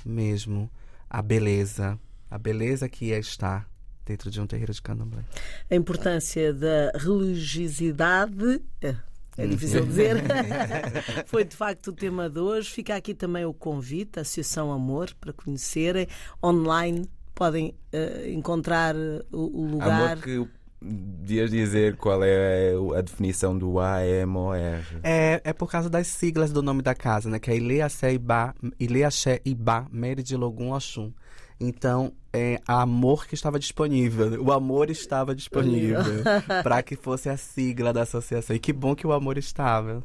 [0.04, 0.68] mesmo
[1.08, 2.00] a beleza,
[2.32, 3.70] a beleza que é estar
[4.04, 5.24] dentro de um terreiro de candomblé.
[5.70, 8.60] A importância da religiosidade.
[8.82, 8.96] É,
[9.38, 10.24] é difícil dizer.
[11.28, 12.72] Foi de facto o tema de hoje.
[12.72, 16.08] Fica aqui também o convite, a Associação Amor, para conhecerem.
[16.44, 18.96] Online podem uh, encontrar
[19.32, 20.14] o, o lugar.
[20.14, 20.50] Amor que
[20.84, 24.56] devias dizer qual é a definição do AMOR.
[25.02, 27.40] É, é por causa das siglas do nome da casa, né?
[27.40, 31.12] Que é Ileaxé Ibá, Ileaxé Ibá, Meride Logum Oxum.
[31.60, 34.44] Então, é amor que estava disponível.
[34.44, 36.02] O amor estava disponível
[36.62, 38.56] para que fosse a sigla da associação.
[38.56, 40.04] E que bom que o amor estava.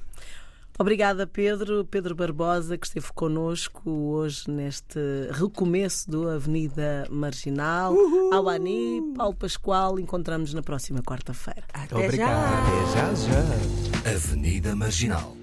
[0.78, 1.84] Obrigada, Pedro.
[1.84, 4.98] Pedro Barbosa, que esteve connosco hoje neste
[5.32, 7.92] recomeço do Avenida Marginal.
[7.92, 8.32] Uhul.
[8.32, 9.98] Alani, Paulo Pascoal.
[9.98, 11.64] Encontramos na próxima quarta-feira.
[11.72, 12.92] Até Obrigado.
[12.94, 13.10] Já.
[13.10, 14.14] Até já, já.
[14.14, 15.38] Avenida Marginal.